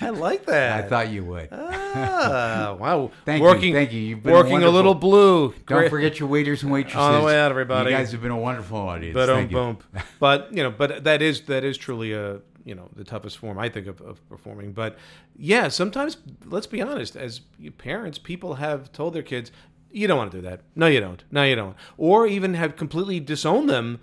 I 0.00 0.10
like 0.10 0.46
that. 0.46 0.84
I 0.84 0.88
thought 0.88 1.08
you 1.08 1.24
would. 1.24 1.48
Ah, 1.50 2.76
wow. 2.80 3.10
Thank 3.24 3.40
you, 3.40 3.44
working, 3.44 3.74
thank 3.74 3.92
you. 3.92 4.00
You've 4.00 4.22
been 4.22 4.32
a 4.32 4.36
working 4.36 4.50
a, 4.52 4.54
wonderful- 4.54 4.74
little 4.74 4.94
blue. 4.94 5.48
Don't 5.66 5.78
Great. 5.78 5.90
forget 5.90 6.20
your 6.20 6.28
waiters 6.28 6.62
and 6.62 6.70
waitresses. 6.70 6.98
On 7.00 7.20
the 7.20 7.26
way 7.26 7.38
out, 7.38 7.50
everybody. 7.50 7.90
You 7.90 7.96
guys 7.96 8.12
have 8.12 8.22
been 8.22 8.30
a 8.30 8.36
wonderful 8.38 8.78
audience. 8.78 9.14
But 9.14 9.28
um, 9.30 9.36
Thank 9.36 9.50
you. 9.50 9.56
boom. 9.56 9.78
But 10.20 10.52
you 10.52 10.62
know, 10.62 10.70
but 10.70 11.04
that 11.04 11.22
is 11.22 11.42
that 11.42 11.64
is 11.64 11.76
truly 11.76 12.12
a 12.12 12.40
you 12.68 12.74
know 12.74 12.88
the 12.94 13.04
toughest 13.04 13.38
form 13.38 13.58
I 13.58 13.68
think 13.70 13.86
of, 13.86 14.00
of 14.02 14.26
performing. 14.28 14.72
But 14.72 14.98
yeah, 15.36 15.68
sometimes 15.68 16.18
let's 16.44 16.66
be 16.66 16.82
honest, 16.82 17.16
as 17.16 17.40
parents, 17.78 18.18
people 18.18 18.54
have 18.54 18.92
told 18.92 19.14
their 19.14 19.22
kids, 19.22 19.50
"You 19.90 20.06
don't 20.06 20.18
want 20.18 20.30
to 20.32 20.38
do 20.38 20.42
that. 20.42 20.60
No, 20.76 20.86
you 20.86 21.00
don't. 21.00 21.24
No, 21.30 21.42
you 21.44 21.56
don't." 21.56 21.76
Or 21.96 22.26
even 22.26 22.54
have 22.54 22.76
completely 22.76 23.20
disowned 23.20 23.70
them, 23.70 24.00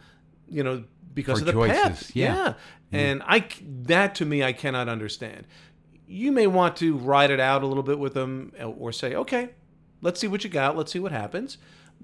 you 0.50 0.64
know, 0.64 0.84
because 1.14 1.40
For 1.40 1.44
of 1.44 1.46
the 1.48 1.52
choices, 1.54 1.78
path. 1.78 2.16
yeah. 2.16 2.36
Mm-hmm. 2.36 2.96
And 2.96 3.24
I 3.26 3.46
that 3.84 4.16
to 4.16 4.26
me 4.26 4.44
I 4.44 4.52
cannot 4.54 4.90
understand. 4.90 5.46
You 6.08 6.32
may 6.32 6.48
want 6.48 6.76
to 6.78 6.98
ride 6.98 7.32
it 7.32 7.40
out 7.40 7.64
a 7.64 7.68
little 7.68 7.84
bit 7.84 8.00
with 8.00 8.16
them, 8.16 8.52
or 8.60 8.92
say, 8.92 9.16
"Okay, 9.16 9.50
let's 10.02 10.20
see 10.20 10.28
what 10.28 10.44
you 10.44 10.50
got. 10.50 10.76
Let's 10.76 10.92
see 10.92 11.00
what 11.00 11.12
happens." 11.12 11.58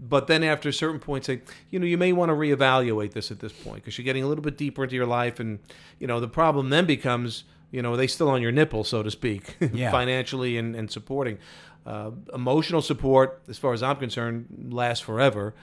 But 0.04 0.26
then 0.26 0.44
after 0.44 0.68
a 0.70 0.74
certain 0.74 1.00
point, 1.00 1.26
say, 1.26 1.42
you 1.70 1.78
know, 1.80 1.86
you 1.86 1.98
may 1.98 2.12
want 2.12 2.30
to 2.30 2.34
reevaluate 2.34 3.12
this 3.12 3.30
at 3.30 3.40
this 3.40 3.54
point 3.54 3.76
because 3.84 3.98
you're 4.00 4.06
getting 4.06 4.24
a 4.24 4.28
little 4.28 4.44
bit 4.44 4.58
deeper 4.58 4.84
into 4.84 4.96
your 4.96 5.06
life, 5.06 5.40
and 5.40 5.60
you 6.00 6.08
know, 6.08 6.20
the 6.20 6.28
problem 6.28 6.72
then 6.72 6.86
becomes, 6.88 7.44
you 7.70 7.82
know, 7.84 7.94
are 7.94 7.98
they 7.98 8.08
still 8.08 8.28
on 8.30 8.42
your 8.42 8.52
nipple, 8.52 8.84
so 8.84 9.04
to 9.04 9.12
speak, 9.12 9.58
Yeah. 9.74 9.92
financially 9.92 10.58
and, 10.58 10.76
and 10.76 10.90
supporting. 10.90 11.38
Uh, 11.86 12.12
emotional 12.34 12.82
support, 12.82 13.42
as 13.48 13.58
far 13.60 13.74
as 13.74 13.84
I'm 13.84 13.98
concerned, 13.98 14.70
lasts 14.72 15.04
forever. 15.04 15.54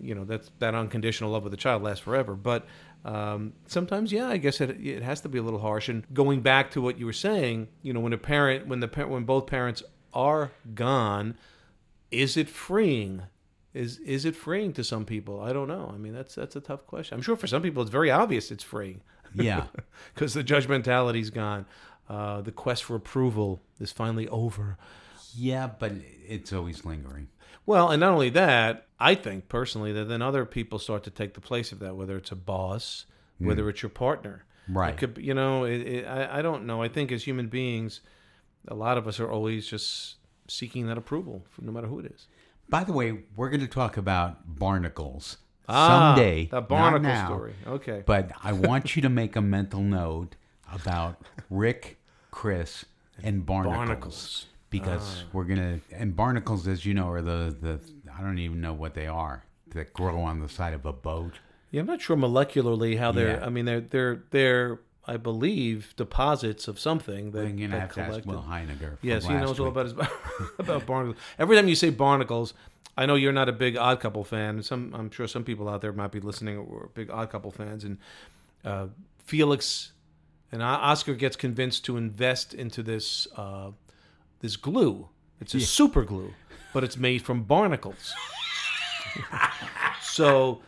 You 0.00 0.14
know, 0.14 0.24
that's 0.24 0.50
that 0.58 0.74
unconditional 0.74 1.30
love 1.30 1.44
of 1.46 1.50
the 1.50 1.56
child 1.56 1.82
lasts 1.82 2.00
forever. 2.02 2.34
But 2.34 2.66
um, 3.04 3.52
sometimes, 3.66 4.12
yeah, 4.12 4.26
I 4.28 4.36
guess 4.36 4.60
it, 4.60 4.70
it 4.84 5.02
has 5.02 5.20
to 5.22 5.28
be 5.28 5.38
a 5.38 5.42
little 5.42 5.60
harsh. 5.60 5.88
And 5.88 6.04
going 6.12 6.40
back 6.40 6.70
to 6.72 6.82
what 6.82 6.98
you 6.98 7.06
were 7.06 7.12
saying, 7.14 7.68
you 7.82 7.92
know, 7.94 8.00
when 8.00 8.12
a 8.12 8.18
parent, 8.18 8.66
when 8.66 8.80
the 8.80 8.88
when 9.06 9.24
both 9.24 9.46
parents 9.46 9.82
are 10.12 10.50
gone, 10.74 11.36
is 12.10 12.36
it 12.36 12.48
freeing? 12.48 13.22
Is 13.76 13.98
is 13.98 14.24
it 14.24 14.34
freeing 14.34 14.72
to 14.74 14.84
some 14.84 15.04
people? 15.04 15.40
I 15.40 15.52
don't 15.52 15.68
know. 15.68 15.90
I 15.92 15.98
mean, 15.98 16.14
that's 16.14 16.34
that's 16.34 16.56
a 16.56 16.60
tough 16.60 16.86
question. 16.86 17.14
I'm 17.16 17.22
sure 17.22 17.36
for 17.36 17.46
some 17.46 17.62
people 17.62 17.82
it's 17.82 17.90
very 17.90 18.10
obvious 18.10 18.50
it's 18.50 18.64
freeing 18.64 19.02
Yeah. 19.34 19.64
because 20.14 20.34
the 20.34 20.42
judgmentality's 20.44 21.30
gone. 21.30 21.66
Uh, 22.08 22.40
the 22.40 22.52
quest 22.52 22.84
for 22.84 22.94
approval 22.96 23.60
is 23.80 23.92
finally 23.92 24.28
over. 24.28 24.78
Yeah, 25.34 25.68
but 25.78 25.92
it's 26.26 26.52
always 26.52 26.84
lingering. 26.84 27.28
Well, 27.66 27.90
and 27.90 28.00
not 28.00 28.12
only 28.12 28.30
that, 28.30 28.86
I 29.00 29.16
think 29.16 29.48
personally 29.48 29.92
that 29.92 30.04
then 30.08 30.22
other 30.22 30.44
people 30.44 30.78
start 30.78 31.02
to 31.04 31.10
take 31.10 31.34
the 31.34 31.40
place 31.40 31.72
of 31.72 31.80
that, 31.80 31.96
whether 31.96 32.16
it's 32.16 32.30
a 32.30 32.36
boss, 32.36 33.06
whether 33.38 33.68
it's 33.68 33.82
your 33.82 33.90
partner. 33.90 34.44
Right. 34.68 34.94
It 34.94 34.98
could, 34.98 35.18
you 35.18 35.34
know, 35.34 35.64
it, 35.64 35.80
it, 35.80 36.06
I, 36.06 36.38
I 36.38 36.42
don't 36.42 36.64
know. 36.64 36.80
I 36.80 36.88
think 36.88 37.10
as 37.12 37.24
human 37.24 37.48
beings, 37.48 38.00
a 38.68 38.74
lot 38.74 38.98
of 38.98 39.06
us 39.08 39.18
are 39.20 39.30
always 39.30 39.66
just 39.66 40.16
seeking 40.48 40.86
that 40.86 40.96
approval, 40.96 41.44
from 41.50 41.66
no 41.66 41.72
matter 41.72 41.88
who 41.88 41.98
it 41.98 42.06
is. 42.06 42.28
By 42.68 42.84
the 42.84 42.92
way, 42.92 43.18
we're 43.36 43.48
going 43.50 43.60
to 43.60 43.66
talk 43.68 43.96
about 43.96 44.58
barnacles 44.58 45.36
Ah, 45.68 46.14
someday. 46.14 46.46
the 46.46 46.56
not 46.56 46.68
barnacle 46.68 47.00
now, 47.08 47.26
story. 47.26 47.54
Okay. 47.66 48.02
But 48.06 48.30
I 48.42 48.52
want 48.68 48.96
you 48.96 49.02
to 49.02 49.08
make 49.08 49.36
a 49.36 49.40
mental 49.40 49.80
note 49.80 50.36
about 50.72 51.20
Rick, 51.50 51.98
Chris, 52.30 52.84
and 53.22 53.44
barnacles. 53.46 53.76
Barnacles. 53.76 54.46
Because 54.70 55.24
we're 55.32 55.44
going 55.44 55.80
to, 55.80 55.96
and 55.96 56.14
barnacles, 56.14 56.66
as 56.66 56.84
you 56.84 56.92
know, 56.92 57.08
are 57.08 57.22
the, 57.22 57.56
the, 57.60 57.80
I 58.16 58.20
don't 58.20 58.38
even 58.38 58.60
know 58.60 58.74
what 58.74 58.94
they 58.94 59.06
are, 59.06 59.44
that 59.68 59.92
grow 59.94 60.20
on 60.20 60.40
the 60.40 60.48
side 60.48 60.74
of 60.74 60.84
a 60.84 60.92
boat. 60.92 61.34
Yeah, 61.70 61.80
I'm 61.80 61.86
not 61.86 62.00
sure 62.00 62.16
molecularly 62.16 62.98
how 62.98 63.12
they're. 63.12 63.38
Yeah. 63.38 63.46
I 63.46 63.48
mean, 63.48 63.64
they're 63.64 63.80
they're 63.80 64.22
they're. 64.30 64.80
I 65.06 65.16
believe 65.16 65.94
deposits 65.96 66.66
of 66.66 66.80
something 66.80 67.30
that, 67.30 67.42
going 67.42 67.58
to 67.58 67.68
that 67.68 67.80
have 67.80 67.94
to 67.94 68.00
ask. 68.00 68.26
Will 68.26 68.42
Heiniger. 68.42 68.98
Yes, 69.02 69.26
he 69.26 69.34
knows 69.34 69.60
all 69.60 69.68
about 69.68 69.86
his 69.86 69.94
about 70.58 70.86
barnacles. 70.86 71.22
Every 71.38 71.56
time 71.56 71.68
you 71.68 71.76
say 71.76 71.90
barnacles, 71.90 72.54
I 72.96 73.06
know 73.06 73.14
you're 73.14 73.32
not 73.32 73.48
a 73.48 73.52
big 73.52 73.76
Odd 73.76 74.00
Couple 74.00 74.24
fan. 74.24 74.62
Some, 74.62 74.94
I'm 74.94 75.10
sure 75.10 75.28
some 75.28 75.44
people 75.44 75.68
out 75.68 75.80
there 75.80 75.92
might 75.92 76.12
be 76.12 76.20
listening 76.20 76.58
are 76.58 76.88
big 76.94 77.10
Odd 77.10 77.30
Couple 77.30 77.50
fans. 77.50 77.84
And 77.84 77.98
uh, 78.64 78.86
Felix 79.24 79.92
and 80.50 80.62
Oscar 80.62 81.14
gets 81.14 81.36
convinced 81.36 81.84
to 81.84 81.96
invest 81.96 82.54
into 82.54 82.82
this 82.82 83.28
uh, 83.36 83.70
this 84.40 84.56
glue. 84.56 85.08
It's 85.40 85.54
a 85.54 85.60
super 85.60 86.02
glue, 86.02 86.32
but 86.72 86.82
it's 86.82 86.96
made 86.96 87.22
from 87.22 87.42
barnacles. 87.42 88.14
so 90.02 90.62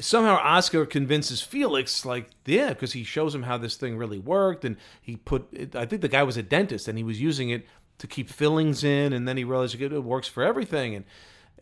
somehow 0.00 0.36
Oscar 0.36 0.86
convinces 0.86 1.40
Felix, 1.40 2.04
like, 2.04 2.30
yeah, 2.44 2.70
because 2.70 2.92
he 2.92 3.04
shows 3.04 3.34
him 3.34 3.42
how 3.42 3.58
this 3.58 3.76
thing 3.76 3.96
really 3.96 4.18
worked, 4.18 4.64
and 4.64 4.76
he 5.00 5.16
put. 5.16 5.48
I 5.74 5.86
think 5.86 6.02
the 6.02 6.08
guy 6.08 6.22
was 6.22 6.36
a 6.36 6.42
dentist, 6.42 6.88
and 6.88 6.98
he 6.98 7.04
was 7.04 7.20
using 7.20 7.50
it 7.50 7.66
to 7.98 8.06
keep 8.06 8.28
fillings 8.28 8.84
in, 8.84 9.12
and 9.12 9.26
then 9.26 9.36
he 9.36 9.44
realized 9.44 9.80
it 9.80 10.04
works 10.04 10.28
for 10.28 10.42
everything. 10.42 10.94
And 10.94 11.04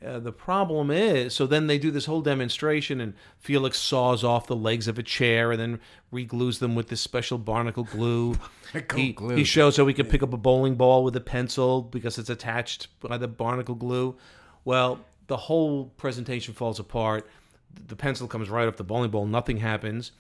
uh, 0.05 0.19
the 0.19 0.33
problem 0.33 0.91
is, 0.91 1.35
so 1.35 1.47
then 1.47 1.67
they 1.67 1.79
do 1.79 1.91
this 1.91 2.05
whole 2.05 2.21
demonstration, 2.21 3.01
and 3.01 3.15
Felix 3.39 3.79
saws 3.79 4.23
off 4.23 4.47
the 4.47 4.57
legs 4.57 4.89
of 4.89 4.99
a 4.99 5.03
chair, 5.03 5.53
and 5.53 5.61
then 5.61 5.81
reglues 6.11 6.59
them 6.59 6.75
with 6.75 6.89
this 6.89 7.01
special 7.01 7.39
barnacle 7.39 7.85
glue. 7.85 8.35
Barnacle 8.73 8.99
he, 8.99 9.13
glue. 9.13 9.37
he 9.37 9.45
shows 9.45 9.77
how 9.77 9.87
he 9.87 9.95
could 9.95 10.11
pick 10.11 10.23
up 10.23 10.33
a 10.33 10.37
bowling 10.37 10.75
ball 10.75 11.05
with 11.05 11.17
a 11.17 11.21
pencil 11.21 11.83
because 11.83 12.19
it's 12.19 12.31
attached 12.31 12.89
by 13.01 13.17
the 13.17 13.29
barnacle 13.29 13.75
glue. 13.75 14.17
Well, 14.65 15.01
the 15.29 15.37
whole 15.37 15.87
presentation 15.97 16.53
falls 16.53 16.79
apart. 16.79 17.29
The 17.89 17.97
pencil 17.97 18.29
comes 18.29 18.49
right 18.49 18.67
off 18.67 18.77
the 18.77 18.85
bowling 18.85 19.11
ball. 19.11 19.27
Nothing 19.27 19.59
happens. 19.59 20.13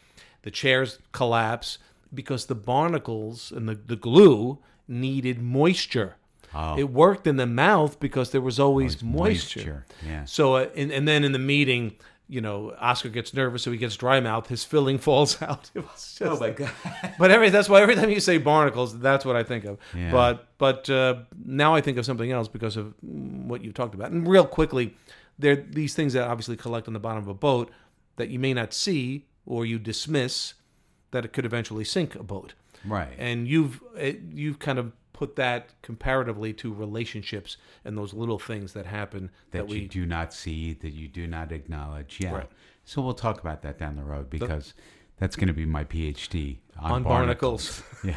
The 0.42 0.50
chairs 0.50 0.98
collapse 1.12 1.78
because 2.14 2.46
the 2.46 2.54
barnacles 2.54 3.52
and 3.52 3.68
the, 3.68 3.74
the 3.74 3.96
glue 3.96 4.58
needed 4.88 5.42
moisture. 5.42 6.16
Oh. 6.54 6.78
It 6.78 6.90
worked 6.90 7.26
in 7.26 7.36
the 7.36 7.46
mouth 7.46 7.98
because 8.00 8.30
there 8.30 8.40
was 8.40 8.58
always, 8.58 9.02
moisture. 9.02 9.58
moisture, 9.60 9.86
yeah. 10.06 10.24
So, 10.24 10.56
uh, 10.56 10.68
and, 10.74 10.90
and 10.90 11.06
then 11.06 11.24
in 11.24 11.32
the 11.32 11.38
meeting, 11.38 11.96
you 12.28 12.40
know, 12.40 12.74
Oscar 12.80 13.08
gets 13.08 13.34
nervous, 13.34 13.62
so 13.62 13.70
he 13.70 13.78
gets 13.78 13.96
dry 13.96 14.20
mouth. 14.20 14.48
His 14.48 14.64
filling 14.64 14.98
falls 15.08 15.40
out. 15.42 15.70
It 15.74 15.80
was 15.80 16.16
just, 16.18 16.22
Oh 16.22 16.38
my 16.38 16.50
God. 16.50 16.70
but 17.18 17.30
every 17.30 17.50
that's 17.50 17.68
why 17.68 17.82
every 17.82 17.94
time 17.94 18.10
you 18.10 18.20
say 18.20 18.38
barnacles, 18.38 18.98
that's 18.98 19.24
what 19.24 19.36
I 19.36 19.42
think 19.42 19.64
of. 19.64 19.78
Yeah. 19.94 20.10
But 20.10 20.46
but 20.58 20.88
uh, 20.88 21.16
now 21.44 21.74
I 21.74 21.80
think 21.80 21.98
of 21.98 22.06
something 22.06 22.30
else 22.30 22.48
because 22.48 22.76
of 22.76 22.94
what 23.02 23.62
you 23.62 23.72
talked 23.72 23.94
about. 23.94 24.10
And 24.10 24.26
real 24.26 24.46
quickly, 24.46 24.94
there 25.38 25.56
these 25.56 25.94
things 25.94 26.12
that 26.14 26.28
obviously 26.28 26.56
collect 26.56 26.88
on 26.88 26.94
the 26.94 27.00
bottom 27.00 27.22
of 27.22 27.28
a 27.28 27.34
boat 27.34 27.70
that 28.16 28.28
you 28.28 28.38
may 28.38 28.54
not 28.54 28.72
see 28.72 29.26
or 29.44 29.64
you 29.66 29.78
dismiss 29.78 30.54
that 31.10 31.24
it 31.24 31.32
could 31.32 31.44
eventually 31.44 31.84
sink 31.84 32.14
a 32.14 32.22
boat. 32.22 32.54
Right. 32.84 33.14
And 33.18 33.46
you've 33.48 33.80
it, 33.96 34.20
you've 34.32 34.58
kind 34.58 34.78
of 34.78 34.92
put 35.12 35.36
that 35.36 35.70
comparatively 35.80 36.52
to 36.52 36.72
relationships 36.72 37.56
and 37.84 37.96
those 37.96 38.12
little 38.12 38.38
things 38.38 38.74
that 38.74 38.84
happen 38.84 39.30
that, 39.50 39.58
that 39.58 39.68
we 39.68 39.80
you 39.80 39.88
do 39.88 40.04
not 40.04 40.34
see, 40.34 40.74
that 40.74 40.92
you 40.92 41.08
do 41.08 41.26
not 41.26 41.52
acknowledge. 41.52 42.18
Yeah. 42.20 42.34
Right. 42.34 42.50
So 42.84 43.02
we'll 43.02 43.14
talk 43.14 43.40
about 43.40 43.62
that 43.62 43.78
down 43.78 43.96
the 43.96 44.04
road 44.04 44.28
because 44.28 44.74
that's 45.18 45.34
going 45.34 45.48
to 45.48 45.54
be 45.54 45.64
my 45.64 45.84
PhD 45.84 46.58
on, 46.78 46.92
on 46.92 47.02
barnacles. 47.02 47.82
Yeah. 48.04 48.16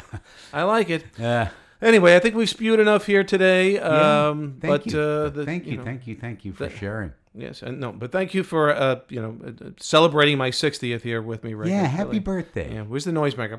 I 0.52 0.62
like 0.64 0.90
it. 0.90 1.04
Uh, 1.18 1.48
Anyway, 1.82 2.14
I 2.14 2.18
think 2.18 2.34
we've 2.34 2.48
spewed 2.48 2.78
enough 2.78 3.06
here 3.06 3.24
today. 3.24 3.78
Um, 3.78 4.56
thank 4.60 4.84
but 4.84 4.86
you. 4.92 5.00
Uh, 5.00 5.28
the, 5.30 5.44
thank 5.44 5.66
you, 5.66 5.78
know, 5.78 5.84
thank 5.84 6.06
you, 6.06 6.14
thank 6.16 6.44
you 6.44 6.52
for 6.52 6.68
sharing. 6.68 7.12
Yes, 7.34 7.62
and 7.62 7.78
no, 7.78 7.92
but 7.92 8.10
thank 8.10 8.34
you 8.34 8.42
for 8.42 8.70
uh, 8.74 9.00
you 9.08 9.22
know 9.22 9.36
uh, 9.46 9.70
celebrating 9.78 10.36
my 10.36 10.50
60th 10.50 11.02
here 11.02 11.22
with 11.22 11.44
me. 11.44 11.54
Right? 11.54 11.68
Yeah, 11.68 11.84
happy 11.84 12.08
really- 12.08 12.18
birthday. 12.18 12.74
Yeah, 12.74 12.82
where's 12.82 13.04
the 13.04 13.12
noisemaker? 13.12 13.58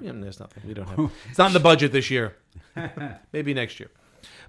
Yeah, 0.00 0.12
there's 0.14 0.40
nothing. 0.40 0.62
We 0.66 0.74
don't 0.74 0.88
have. 0.88 1.10
It's 1.28 1.38
not 1.38 1.48
in 1.48 1.52
the 1.52 1.60
budget 1.70 1.92
this 1.92 2.10
year. 2.10 2.36
Maybe 3.32 3.54
next 3.54 3.80
year. 3.80 3.90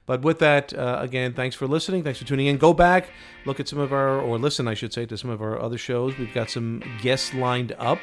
But 0.05 0.21
with 0.21 0.39
that, 0.39 0.71
uh, 0.71 0.99
again, 1.01 1.33
thanks 1.33 1.55
for 1.55 1.67
listening. 1.67 2.03
Thanks 2.03 2.19
for 2.19 2.25
tuning 2.25 2.45
in. 2.45 2.57
Go 2.57 2.73
back, 2.73 3.09
look 3.45 3.59
at 3.59 3.67
some 3.67 3.79
of 3.79 3.91
our, 3.91 4.19
or 4.19 4.37
listen, 4.37 4.67
I 4.67 4.75
should 4.75 4.93
say, 4.93 5.05
to 5.07 5.17
some 5.17 5.31
of 5.31 5.41
our 5.41 5.59
other 5.59 5.79
shows. 5.79 6.17
We've 6.17 6.33
got 6.33 6.51
some 6.51 6.83
guests 7.01 7.33
lined 7.33 7.71
up. 7.79 7.99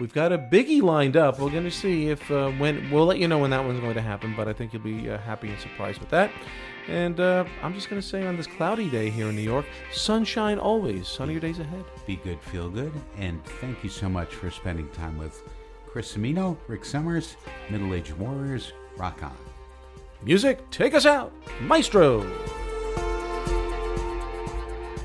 We've 0.00 0.12
got 0.12 0.32
a 0.32 0.38
biggie 0.38 0.82
lined 0.82 1.16
up. 1.16 1.38
We're 1.38 1.50
going 1.50 1.64
to 1.64 1.70
see 1.70 2.08
if 2.08 2.30
uh, 2.30 2.50
when 2.52 2.90
we'll 2.90 3.06
let 3.06 3.18
you 3.18 3.28
know 3.28 3.38
when 3.38 3.50
that 3.50 3.64
one's 3.64 3.80
going 3.80 3.94
to 3.94 4.02
happen. 4.02 4.34
But 4.36 4.48
I 4.48 4.52
think 4.52 4.72
you'll 4.72 4.82
be 4.82 5.08
uh, 5.08 5.18
happy 5.18 5.50
and 5.50 5.58
surprised 5.60 6.00
with 6.00 6.10
that. 6.10 6.30
And 6.88 7.18
uh, 7.20 7.44
I'm 7.62 7.74
just 7.74 7.88
going 7.88 8.00
to 8.00 8.06
say 8.06 8.26
on 8.26 8.36
this 8.36 8.46
cloudy 8.46 8.90
day 8.90 9.08
here 9.08 9.28
in 9.28 9.36
New 9.36 9.42
York, 9.42 9.66
sunshine 9.92 10.58
always. 10.58 11.08
Sunnier 11.08 11.40
days 11.40 11.58
ahead. 11.58 11.84
Be 12.06 12.16
good, 12.16 12.40
feel 12.40 12.68
good, 12.68 12.92
and 13.16 13.42
thank 13.60 13.82
you 13.82 13.88
so 13.88 14.08
much 14.08 14.34
for 14.34 14.50
spending 14.50 14.88
time 14.90 15.16
with 15.16 15.42
Chris 15.86 16.14
Cimino, 16.14 16.58
Rick 16.68 16.84
Summers, 16.84 17.36
Middle 17.70 17.94
Aged 17.94 18.18
Warriors. 18.18 18.72
Rock 18.96 19.22
on. 19.22 19.36
Music, 20.22 20.68
take 20.70 20.94
us 20.94 21.06
out, 21.06 21.32
Maestro. 21.62 22.22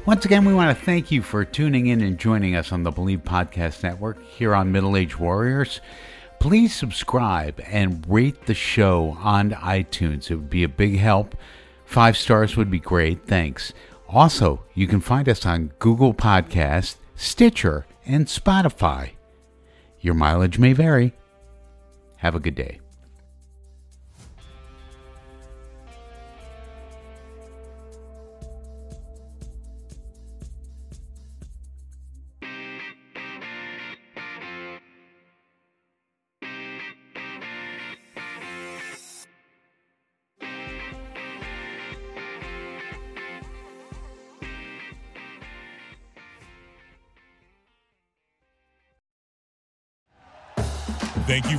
Once 0.05 0.25
again, 0.25 0.43
we 0.43 0.53
want 0.53 0.75
to 0.75 0.85
thank 0.85 1.11
you 1.11 1.21
for 1.21 1.45
tuning 1.45 1.87
in 1.87 2.01
and 2.01 2.17
joining 2.17 2.55
us 2.55 2.71
on 2.71 2.81
the 2.83 2.89
Believe 2.91 3.23
Podcast 3.23 3.83
Network 3.83 4.23
here 4.25 4.55
on 4.55 4.71
Middle 4.71 4.97
Age 4.97 5.19
Warriors. 5.19 5.81
Please 6.39 6.73
subscribe 6.73 7.61
and 7.67 8.03
rate 8.07 8.45
the 8.45 8.55
show 8.55 9.17
on 9.19 9.51
iTunes. 9.51 10.31
It 10.31 10.35
would 10.37 10.49
be 10.49 10.63
a 10.63 10.69
big 10.69 10.97
help. 10.97 11.35
Five 11.85 12.17
stars 12.17 12.57
would 12.57 12.71
be 12.71 12.79
great. 12.79 13.27
Thanks. 13.27 13.73
Also, 14.07 14.63
you 14.73 14.87
can 14.87 14.99
find 14.99 15.29
us 15.29 15.45
on 15.45 15.71
Google 15.77 16.13
Podcast, 16.13 16.95
Stitcher, 17.15 17.85
and 18.05 18.25
Spotify. 18.25 19.11
Your 20.01 20.15
mileage 20.15 20.57
may 20.57 20.73
vary. 20.73 21.13
Have 22.17 22.33
a 22.33 22.39
good 22.39 22.55
day. 22.55 22.79